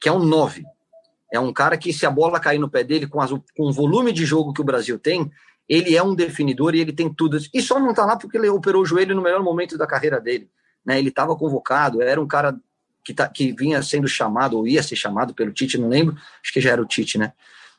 [0.00, 0.64] que é um nove.
[1.32, 3.72] É um cara que, se a bola cair no pé dele, com, as, com o
[3.72, 5.30] volume de jogo que o Brasil tem,
[5.68, 7.38] ele é um definidor e ele tem tudo.
[7.52, 10.20] E só não está lá porque ele operou o joelho no melhor momento da carreira
[10.20, 10.50] dele.
[10.84, 10.98] Né?
[10.98, 12.58] Ele estava convocado, era um cara
[13.04, 16.52] que, tá, que vinha sendo chamado, ou ia ser chamado pelo Tite, não lembro, acho
[16.52, 17.32] que já era o Tite, né?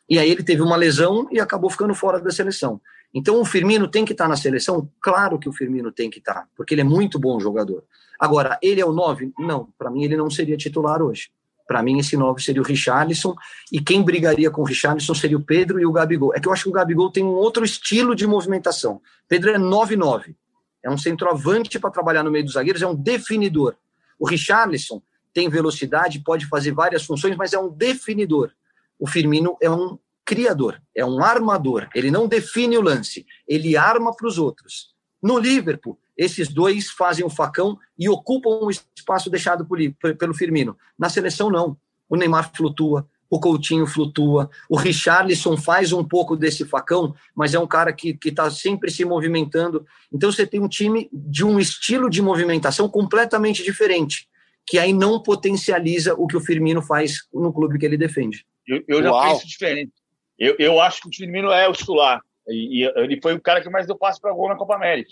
[0.10, 2.82] E aí ele teve uma lesão e acabou ficando fora da seleção.
[3.14, 4.90] Então o Firmino tem que estar tá na seleção?
[5.00, 7.84] Claro que o Firmino tem que estar, tá, porque ele é muito bom jogador.
[8.20, 9.32] Agora, ele é o 9?
[9.40, 11.30] Não, para mim ele não seria titular hoje.
[11.70, 13.36] Para mim, esse 9 seria o Richarlison,
[13.72, 16.34] e quem brigaria com o Richarlison seria o Pedro e o Gabigol.
[16.34, 19.00] É que eu acho que o Gabigol tem um outro estilo de movimentação.
[19.28, 20.36] Pedro é 9-9.
[20.84, 23.76] É um centroavante para trabalhar no meio dos zagueiros, é um definidor.
[24.18, 25.00] O Richarlison
[25.32, 28.52] tem velocidade, pode fazer várias funções, mas é um definidor.
[28.98, 31.88] O Firmino é um criador, é um armador.
[31.94, 34.94] Ele não define o lance, ele arma para os outros.
[35.22, 39.80] No Liverpool, esses dois fazem o facão e ocupam o espaço deixado por,
[40.18, 40.78] pelo Firmino.
[40.98, 41.78] Na seleção, não.
[42.10, 47.60] O Neymar flutua, o Coutinho flutua, o Richarlison faz um pouco desse facão, mas é
[47.60, 49.86] um cara que está sempre se movimentando.
[50.12, 54.28] Então você tem um time de um estilo de movimentação completamente diferente,
[54.68, 58.46] que aí não potencializa o que o Firmino faz no clube que ele defende.
[58.68, 59.30] Eu, eu já Uau.
[59.30, 59.94] penso diferente.
[60.38, 62.22] Eu, eu acho que o Firmino é o titular.
[62.46, 65.12] E, e, ele foi o cara que mais deu passe para gol na Copa América.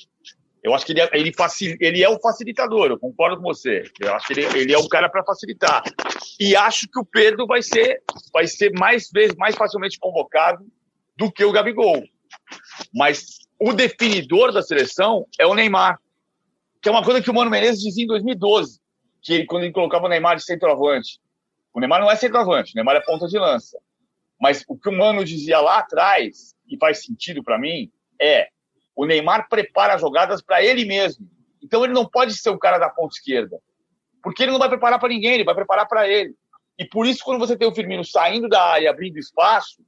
[0.64, 3.84] Eu acho que ele é, ele, facil, ele é o facilitador, eu concordo com você.
[3.99, 5.84] Eu acho que ele, ele é o cara para facilitar.
[6.39, 8.01] E acho que o Pedro vai ser,
[8.34, 10.66] vai ser mais vezes mais facilmente convocado
[11.16, 12.03] do que o Gabigol.
[12.93, 15.99] Mas o definidor da seleção é o Neymar,
[16.82, 18.80] que é uma coisa que o Mano Menezes dizia em 2012,
[19.22, 21.20] que ele, quando ele colocava o Neymar de centroavante.
[21.74, 23.78] O Neymar não é centroavante, o Neymar é ponta de lança.
[24.39, 27.91] Mas o que o Mano dizia lá atrás, e faz sentido para mim,
[28.22, 28.49] é
[28.97, 31.29] o Neymar prepara jogadas para ele mesmo.
[31.63, 33.59] Então ele não pode ser o cara da ponta esquerda.
[34.23, 36.33] Porque ele não vai preparar para ninguém, ele vai preparar para ele.
[36.79, 39.83] E por isso, quando você tem o Firmino saindo da área, abrindo espaço,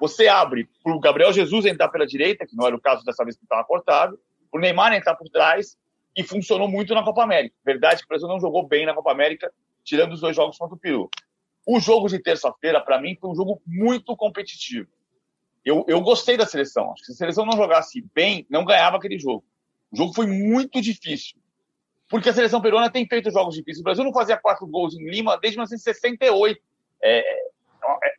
[0.00, 3.24] você abre para o Gabriel Jesus entrar pela direita, que não era o caso dessa
[3.24, 4.18] vez que estava cortado,
[4.50, 5.76] para o Neymar entrar por trás,
[6.16, 7.54] e funcionou muito na Copa América.
[7.62, 9.52] Verdade que o Brasil não jogou bem na Copa América,
[9.84, 11.10] tirando os dois jogos contra o Peru.
[11.66, 14.88] O jogo de terça-feira, para mim, foi um jogo muito competitivo.
[15.66, 16.92] Eu, eu gostei da seleção.
[16.92, 19.44] Acho que se a seleção não jogasse bem, não ganhava aquele jogo.
[19.90, 21.36] O jogo foi muito difícil.
[22.08, 23.80] Porque a seleção peruana tem feito jogos difíceis.
[23.80, 26.60] O Brasil não fazia quatro gols em Lima desde 1968.
[27.02, 27.48] É, é,
[28.04, 28.14] é,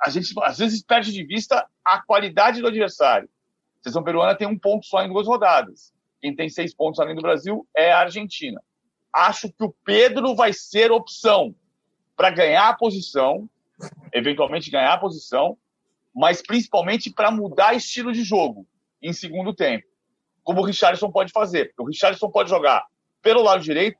[0.00, 3.28] a gente às vezes perde de vista a qualidade do adversário.
[3.80, 5.92] A seleção peruana tem um ponto só em duas rodadas.
[6.22, 8.62] Quem tem seis pontos além do Brasil é a Argentina.
[9.12, 11.54] Acho que o Pedro vai ser opção
[12.16, 13.46] para ganhar a posição,
[14.10, 15.58] eventualmente ganhar a posição,
[16.14, 18.66] mas principalmente para mudar estilo de jogo
[19.02, 19.86] em segundo tempo,
[20.44, 21.72] como o Richardson pode fazer.
[21.78, 22.84] O Richardson pode jogar
[23.22, 23.98] pelo lado direito,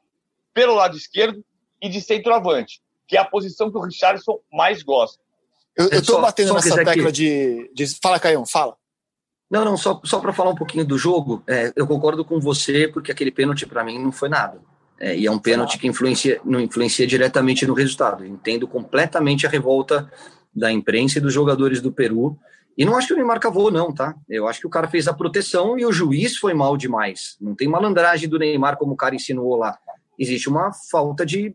[0.53, 1.45] pelo lado esquerdo
[1.81, 5.21] e de centroavante, que é a posição que o Richardson mais gosta.
[5.77, 8.77] Eu, estou batendo nessa tecla de, de, Fala, Caião, fala.
[9.51, 12.89] Não, não, só, só para falar um pouquinho do jogo, é, eu concordo com você,
[12.89, 14.61] porque aquele pênalti para mim não foi nada.
[15.01, 18.25] É, e é um pênalti que influencia, não influencia diretamente no resultado.
[18.25, 20.11] Eu entendo completamente a revolta
[20.55, 22.39] da imprensa e dos jogadores do Peru.
[22.77, 24.15] E não acho que o Neymar cavou, não, tá?
[24.29, 27.37] Eu acho que o cara fez a proteção e o juiz foi mal demais.
[27.41, 29.79] Não tem malandragem do Neymar, como o cara insinuou lá.
[30.19, 31.55] Existe uma falta de.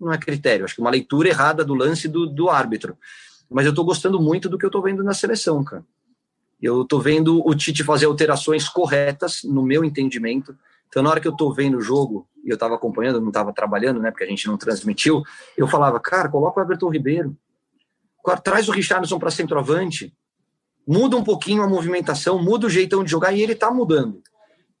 [0.00, 2.96] Não é critério, acho que uma leitura errada do lance do, do árbitro.
[3.50, 5.84] Mas eu tô gostando muito do que eu tô vendo na seleção, cara.
[6.60, 10.56] Eu tô vendo o Tite fazer alterações corretas, no meu entendimento.
[10.88, 13.52] Então, na hora que eu tô vendo o jogo, e eu tava acompanhando, não tava
[13.52, 15.22] trabalhando, né, porque a gente não transmitiu,
[15.56, 17.36] eu falava, cara, coloca o Everton Ribeiro,
[18.42, 20.14] traz o Richardson para centroavante,
[20.86, 24.22] muda um pouquinho a movimentação, muda o jeitão de jogar, e ele tá mudando.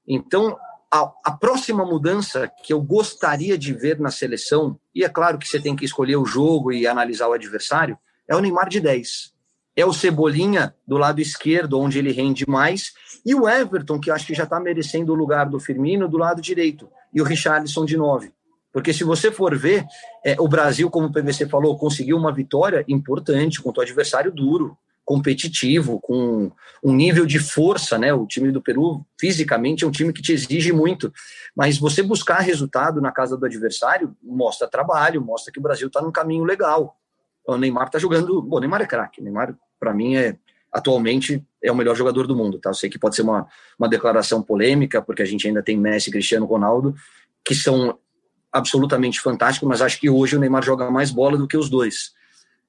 [0.06, 0.56] Então,
[0.92, 5.48] a, a, próxima mudança que eu gostaria de ver na seleção, e é claro que
[5.48, 9.34] você tem que escolher o jogo e analisar o adversário, é o Neymar de 10
[9.76, 12.92] é o Cebolinha do lado esquerdo, onde ele rende mais,
[13.26, 16.40] e o Everton, que acho que já está merecendo o lugar do Firmino, do lado
[16.40, 18.32] direito, e o Richarlison de 9.
[18.74, 19.86] Porque se você for ver,
[20.26, 24.76] é, o Brasil, como o PVC falou, conseguiu uma vitória importante contra o adversário duro,
[25.04, 26.50] competitivo, com
[26.82, 28.12] um nível de força, né?
[28.12, 31.12] O time do Peru, fisicamente, é um time que te exige muito.
[31.54, 36.02] Mas você buscar resultado na casa do adversário mostra trabalho, mostra que o Brasil está
[36.02, 36.96] num caminho legal.
[37.46, 38.42] O Neymar está jogando.
[38.42, 39.22] Bom, Neymar é craque.
[39.22, 40.36] Neymar para mim, é
[40.72, 42.58] atualmente é o melhor jogador do mundo.
[42.58, 42.70] Tá?
[42.70, 43.46] Eu sei que pode ser uma,
[43.78, 46.92] uma declaração polêmica, porque a gente ainda tem Messi Cristiano Ronaldo,
[47.44, 47.96] que são
[48.54, 52.14] absolutamente fantásticos, mas acho que hoje o Neymar joga mais bola do que os dois.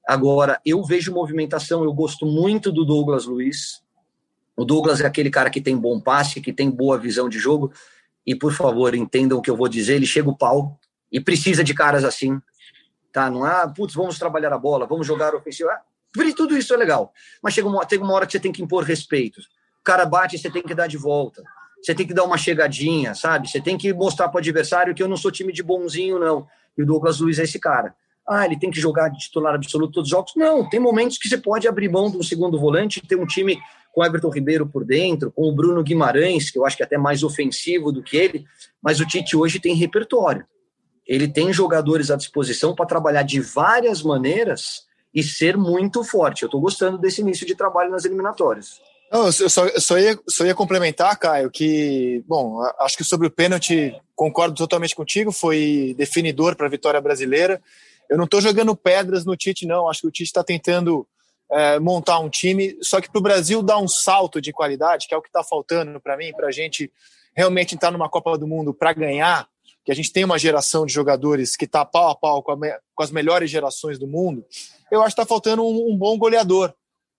[0.08, 3.84] Agora, eu vejo movimentação, eu gosto muito do Douglas Luiz.
[4.58, 7.72] O Douglas é aquele cara que tem bom passe, que tem boa visão de jogo,
[8.26, 10.80] e por favor, entendam o que eu vou dizer, ele chega o pau
[11.12, 12.42] e precisa de caras assim,
[13.14, 13.30] tá?
[13.30, 15.70] Não é, putz, vamos trabalhar a bola, vamos jogar ofensivo.
[15.70, 15.82] Ah,
[16.36, 17.14] tudo isso é legal.
[17.44, 19.40] Mas chega uma, tem uma hora que você tem que impor respeito.
[19.82, 21.44] O cara bate, você tem que dar de volta.
[21.86, 23.48] Você tem que dar uma chegadinha, sabe?
[23.48, 26.48] Você tem que mostrar para o adversário que eu não sou time de bonzinho, não.
[26.76, 27.96] E o Douglas Luiz é esse cara.
[28.28, 30.32] Ah, ele tem que jogar de titular absoluto todos os jogos.
[30.36, 33.60] Não, tem momentos que você pode abrir mão de um segundo volante, ter um time
[33.94, 36.98] com Everton Ribeiro por dentro, com o Bruno Guimarães, que eu acho que é até
[36.98, 38.46] mais ofensivo do que ele,
[38.82, 40.44] mas o Tite hoje tem repertório.
[41.06, 46.42] Ele tem jogadores à disposição para trabalhar de várias maneiras e ser muito forte.
[46.42, 48.82] Eu estou gostando desse início de trabalho nas eliminatórias.
[49.16, 53.26] Não, eu só, eu só, ia, só ia complementar, Caio, que, bom, acho que sobre
[53.28, 57.62] o pênalti concordo totalmente contigo, foi definidor para a vitória brasileira.
[58.10, 59.88] Eu não estou jogando pedras no Tite, não.
[59.88, 61.08] Acho que o Tite está tentando
[61.50, 65.14] é, montar um time, só que para o Brasil dar um salto de qualidade, que
[65.14, 66.92] é o que está faltando para mim, para a gente
[67.34, 69.48] realmente entrar numa Copa do Mundo para ganhar,
[69.86, 72.58] que a gente tem uma geração de jogadores que está pau a pau com, a,
[72.94, 74.44] com, as melhores gerações do mundo,
[74.92, 76.74] eu acho que está faltando um, um, bom goleador.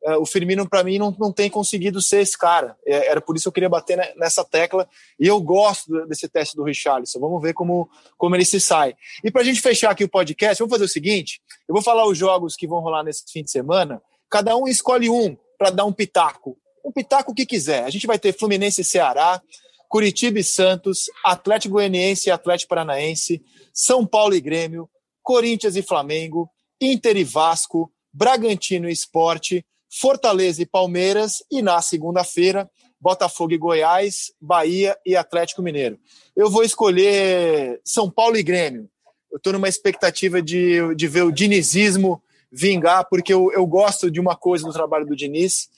[0.07, 2.77] É, o Firmino, para mim, não, não tem conseguido ser esse cara.
[2.87, 4.89] É, era por isso que eu queria bater nessa tecla.
[5.19, 7.19] E eu gosto desse teste do Richarlison.
[7.19, 8.95] Vamos ver como, como ele se sai.
[9.25, 12.07] E para a gente fechar aqui o podcast, vamos fazer o seguinte: eu vou falar
[12.07, 14.01] os jogos que vão rolar nesse fim de semana.
[14.31, 16.57] Cada um escolhe um para dar um pitaco.
[16.85, 17.83] Um pitaco que quiser.
[17.83, 19.43] A gente vai ter Fluminense e Ceará.
[19.89, 23.41] Curitiba e Santos, Atlético Goianiense e Atlético Paranaense,
[23.73, 24.91] São Paulo e Grêmio,
[25.23, 26.51] Corinthians e Flamengo,
[26.81, 32.69] Inter e Vasco, Bragantino e Esporte, Fortaleza e Palmeiras e na segunda-feira,
[33.01, 35.99] Botafogo e Goiás, Bahia e Atlético Mineiro.
[36.35, 38.89] Eu vou escolher São Paulo e Grêmio.
[39.31, 44.21] Eu estou numa expectativa de, de ver o dinizismo vingar, porque eu, eu gosto de
[44.21, 45.69] uma coisa no trabalho do Diniz,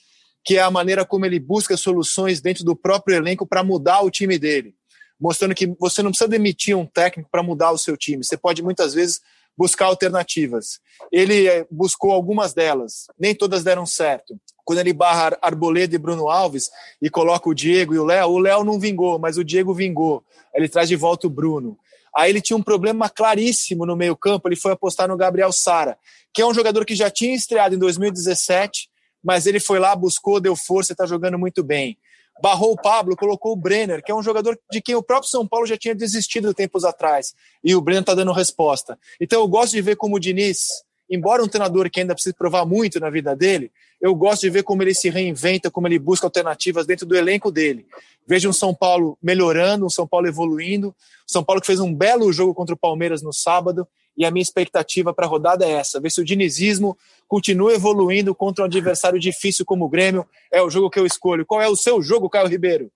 [0.43, 4.09] que é a maneira como ele busca soluções dentro do próprio elenco para mudar o
[4.09, 4.73] time dele,
[5.19, 8.63] mostrando que você não precisa demitir um técnico para mudar o seu time, você pode
[8.63, 9.19] muitas vezes
[9.59, 10.79] buscar alternativas.
[11.11, 14.39] Ele eh, buscou algumas delas, nem todas deram certo.
[14.63, 16.69] Quando ele barra Arboleda e Bruno Alves
[17.01, 20.23] e coloca o Diego e o Léo, o Léo não vingou, mas o Diego vingou.
[20.55, 21.77] Ele traz de volta o Bruno.
[22.15, 25.97] Aí ele tinha um problema claríssimo no meio-campo, ele foi apostar no Gabriel Sara,
[26.33, 28.89] que é um jogador que já tinha estreado em 2017,
[29.21, 31.97] mas ele foi lá, buscou, deu força e está jogando muito bem
[32.41, 35.47] barrou o Pablo, colocou o Brenner, que é um jogador de quem o próprio São
[35.47, 37.33] Paulo já tinha desistido tempos atrás,
[37.63, 38.97] e o Brenner está dando resposta.
[39.19, 40.67] Então eu gosto de ver como o Diniz,
[41.09, 44.63] embora um treinador que ainda precisa provar muito na vida dele, eu gosto de ver
[44.63, 47.85] como ele se reinventa, como ele busca alternativas dentro do elenco dele.
[48.25, 50.93] Vejo um São Paulo melhorando, um São Paulo evoluindo, um
[51.27, 53.87] São Paulo que fez um belo jogo contra o Palmeiras no sábado,
[54.19, 58.35] e a minha expectativa para a rodada é essa: ver se o dinizismo continua evoluindo
[58.35, 60.27] contra um adversário difícil como o Grêmio.
[60.51, 61.45] É o jogo que eu escolho.
[61.45, 62.91] Qual é o seu jogo, Caio Ribeiro?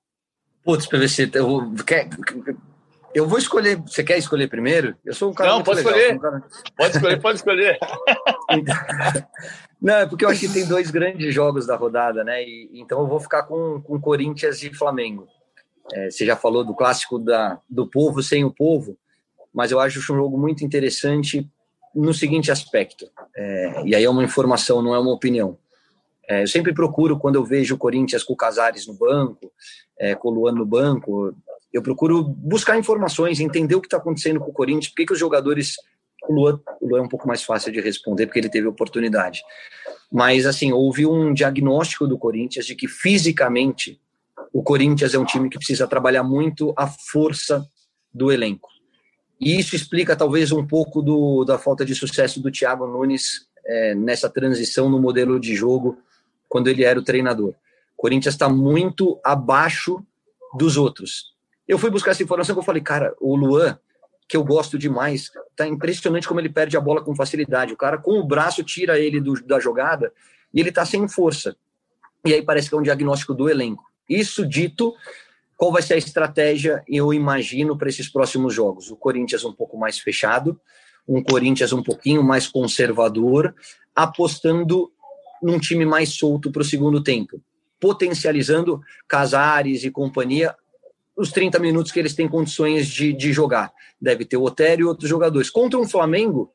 [0.65, 2.09] Putz, PVC, eu, quer,
[3.15, 3.77] eu vou escolher.
[3.77, 4.95] Você quer escolher primeiro?
[5.05, 5.51] Eu sou um cara.
[5.51, 6.15] Não, pode legal, escolher.
[6.15, 6.43] Um cara...
[6.77, 7.79] Pode escolher, pode escolher.
[9.81, 12.43] Não, é porque eu acho que tem dois grandes jogos da rodada, né?
[12.43, 15.27] E, então eu vou ficar com, com Corinthians e Flamengo.
[15.93, 18.97] É, você já falou do clássico da, do povo sem o povo
[19.53, 21.47] mas eu acho um jogo muito interessante
[21.93, 25.57] no seguinte aspecto, é, e aí é uma informação, não é uma opinião.
[26.27, 29.51] É, eu sempre procuro, quando eu vejo o Corinthians com o Casares no banco,
[29.99, 31.35] é, com o Luan no banco,
[31.73, 35.19] eu procuro buscar informações, entender o que está acontecendo com o Corinthians, por que, os
[35.19, 35.75] jogadores.
[36.29, 39.43] O Luan, o Luan é um pouco mais fácil de responder, porque ele teve oportunidade.
[40.09, 43.99] Mas, assim, houve um diagnóstico do Corinthians de que fisicamente
[44.53, 47.67] o Corinthians é um time que precisa trabalhar muito a força
[48.13, 48.69] do elenco.
[49.43, 53.93] E isso explica talvez um pouco do, da falta de sucesso do Thiago Nunes é,
[53.93, 55.97] nessa transição no modelo de jogo
[56.47, 57.49] quando ele era o treinador.
[57.49, 57.55] O
[57.97, 60.01] Corinthians está muito abaixo
[60.55, 61.33] dos outros.
[61.67, 63.77] Eu fui buscar essa informação eu falei, cara, o Luan,
[64.27, 67.73] que eu gosto demais, tá impressionante como ele perde a bola com facilidade.
[67.73, 70.11] O cara com o braço tira ele do, da jogada
[70.53, 71.55] e ele tá sem força.
[72.25, 73.83] E aí parece que é um diagnóstico do elenco.
[74.09, 74.93] Isso dito,
[75.57, 78.89] qual vai ser a estratégia, eu imagino, para esses próximos jogos?
[78.89, 80.59] O Corinthians um pouco mais fechado,
[81.07, 83.53] um Corinthians um pouquinho mais conservador,
[83.95, 84.91] apostando
[85.41, 87.41] num time mais solto para o segundo tempo,
[87.79, 90.55] potencializando Casares e companhia
[91.15, 93.71] os 30 minutos que eles têm condições de, de jogar.
[94.01, 95.49] Deve ter o Otério e outros jogadores.
[95.49, 96.51] Contra um Flamengo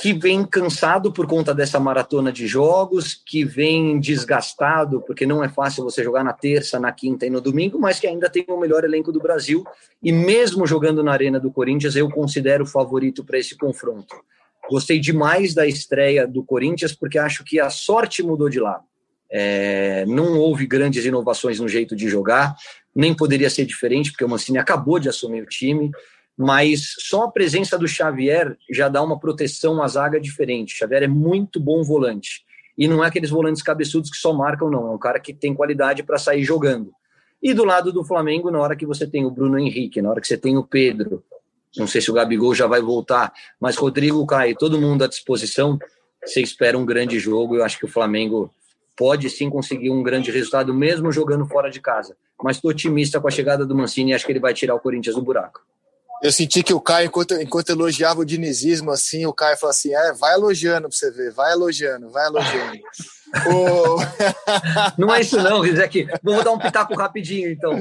[0.00, 5.48] que vem cansado por conta dessa maratona de jogos, que vem desgastado, porque não é
[5.48, 8.58] fácil você jogar na terça, na quinta e no domingo, mas que ainda tem o
[8.58, 9.64] melhor elenco do Brasil.
[10.02, 14.16] E mesmo jogando na Arena do Corinthians, eu considero o favorito para esse confronto.
[14.70, 18.84] Gostei demais da estreia do Corinthians, porque acho que a sorte mudou de lado.
[19.30, 22.54] É, não houve grandes inovações no jeito de jogar,
[22.94, 25.90] nem poderia ser diferente, porque o Mancini acabou de assumir o time
[26.36, 30.74] mas só a presença do Xavier já dá uma proteção à zaga diferente.
[30.74, 32.44] O Xavier é muito bom volante.
[32.76, 34.88] E não é aqueles volantes cabeçudos que só marcam, não.
[34.88, 36.92] É um cara que tem qualidade para sair jogando.
[37.42, 40.20] E do lado do Flamengo, na hora que você tem o Bruno Henrique, na hora
[40.20, 41.22] que você tem o Pedro,
[41.76, 45.78] não sei se o Gabigol já vai voltar, mas Rodrigo Caio, todo mundo à disposição,
[46.24, 47.56] você espera um grande jogo.
[47.56, 48.50] Eu acho que o Flamengo
[48.96, 52.16] pode sim conseguir um grande resultado, mesmo jogando fora de casa.
[52.42, 54.80] Mas estou otimista com a chegada do Mancini e acho que ele vai tirar o
[54.80, 55.60] Corinthians do buraco.
[56.22, 59.92] Eu senti que o Caio, enquanto, enquanto elogiava o dinizismo, assim, o Caio falou assim:
[59.92, 62.78] é, vai elogiando pra você ver, vai elogiando, vai elogiando.
[63.50, 63.96] o...
[64.96, 67.72] não é isso, não, é que vou dar um pitaco rapidinho, então.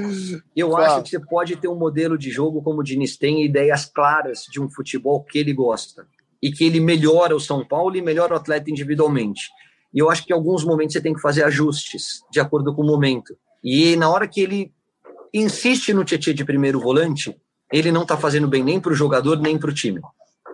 [0.55, 3.85] Eu acho que você pode ter um modelo de jogo como o Diniz tem, ideias
[3.85, 6.07] claras de um futebol que ele gosta
[6.41, 9.49] e que ele melhora o São Paulo e melhora o atleta individualmente.
[9.93, 12.81] E eu acho que em alguns momentos você tem que fazer ajustes de acordo com
[12.81, 13.37] o momento.
[13.63, 14.73] E na hora que ele
[15.31, 17.37] insiste no Tietchan de primeiro volante,
[17.71, 20.01] ele não está fazendo bem nem para o jogador, nem para o time.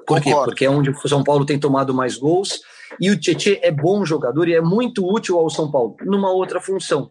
[0.05, 0.31] Por quê?
[0.31, 2.61] Porque é onde o São Paulo tem tomado mais gols
[2.99, 6.61] e o Tietchan é bom jogador e é muito útil ao São Paulo, numa outra
[6.61, 7.09] função.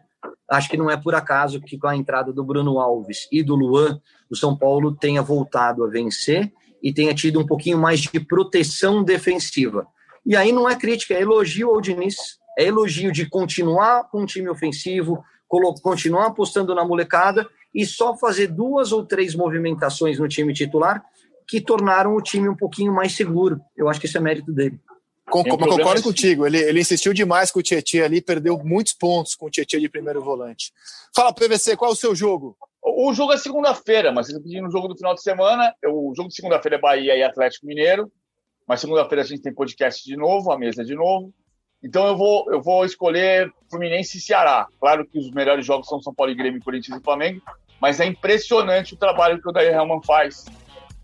[0.51, 3.55] Acho que não é por acaso que com a entrada do Bruno Alves e do
[3.55, 4.01] Luan,
[4.31, 6.51] o São Paulo tenha voltado a vencer
[6.83, 9.87] e tenha tido um pouquinho mais de proteção defensiva.
[10.25, 12.17] E aí não é crítica, é elogio ao Diniz,
[12.59, 15.23] é elogio de continuar com um time ofensivo,
[15.83, 17.47] continuar apostando na molecada
[17.77, 21.05] e só fazer duas ou três movimentações no time titular
[21.47, 23.61] que tornaram o time um pouquinho mais seguro.
[23.77, 24.81] Eu acho que isso é mérito dele.
[25.31, 29.35] Com, um concordo contigo, ele, ele insistiu demais com o Tietchan ali, perdeu muitos pontos
[29.35, 30.73] com o Tietchan de primeiro volante.
[31.15, 32.57] Fala, PVC, qual é o seu jogo?
[32.83, 35.75] O jogo é segunda-feira, mas você pedindo no jogo do final de semana.
[35.85, 38.11] O jogo de segunda-feira é Bahia e Atlético Mineiro.
[38.67, 41.35] Mas segunda-feira a gente tem podcast de novo, a mesa de novo.
[41.83, 44.67] Então eu vou, eu vou escolher Fluminense e Ceará.
[44.81, 47.43] Claro que os melhores jogos são São Paulo e Grêmio, Corinthians e Flamengo,
[47.81, 50.45] mas é impressionante o trabalho que o Daí Helman faz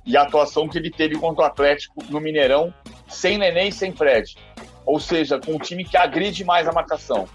[0.04, 2.74] e a atuação que ele teve contra o Atlético no Mineirão,
[3.08, 4.36] sem Nenê e sem Fred.
[4.84, 7.28] Ou seja, com um time que agride mais a marcação.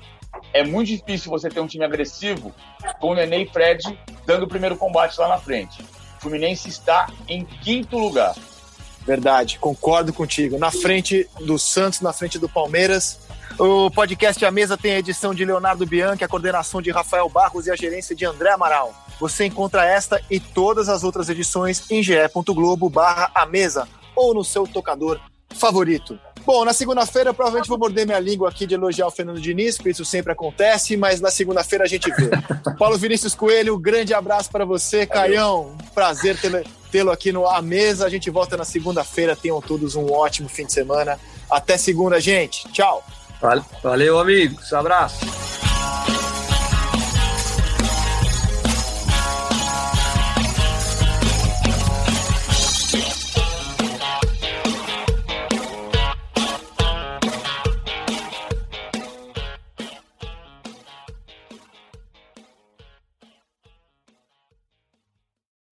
[0.53, 2.53] É muito difícil você ter um time agressivo
[2.99, 5.81] com Nenê e Fred dando o primeiro combate lá na frente.
[6.17, 8.35] O Fluminense está em quinto lugar.
[9.05, 10.57] Verdade, concordo contigo.
[10.57, 13.19] Na frente do Santos, na frente do Palmeiras.
[13.57, 17.65] O podcast A Mesa tem a edição de Leonardo Bianchi, a coordenação de Rafael Barros
[17.65, 18.93] e a gerência de André Amaral.
[19.19, 24.43] Você encontra esta e todas as outras edições em ge.globo barra a mesa ou no
[24.43, 25.19] seu tocador
[25.55, 26.19] favorito.
[26.45, 29.89] Bom, na segunda-feira provavelmente vou morder minha língua aqui de elogiar o Fernando Diniz, porque
[29.89, 32.29] isso sempre acontece, mas na segunda-feira a gente vê.
[32.79, 35.05] Paulo Vinícius Coelho, grande abraço para você.
[35.05, 35.21] Valeu.
[35.21, 36.37] Caião, prazer
[36.89, 38.05] tê-lo aqui no A Mesa.
[38.05, 39.35] A gente volta na segunda-feira.
[39.35, 41.19] Tenham todos um ótimo fim de semana.
[41.49, 42.67] Até segunda, gente.
[42.71, 43.03] Tchau.
[43.83, 44.71] Valeu, amigos.
[44.71, 45.66] Abraço.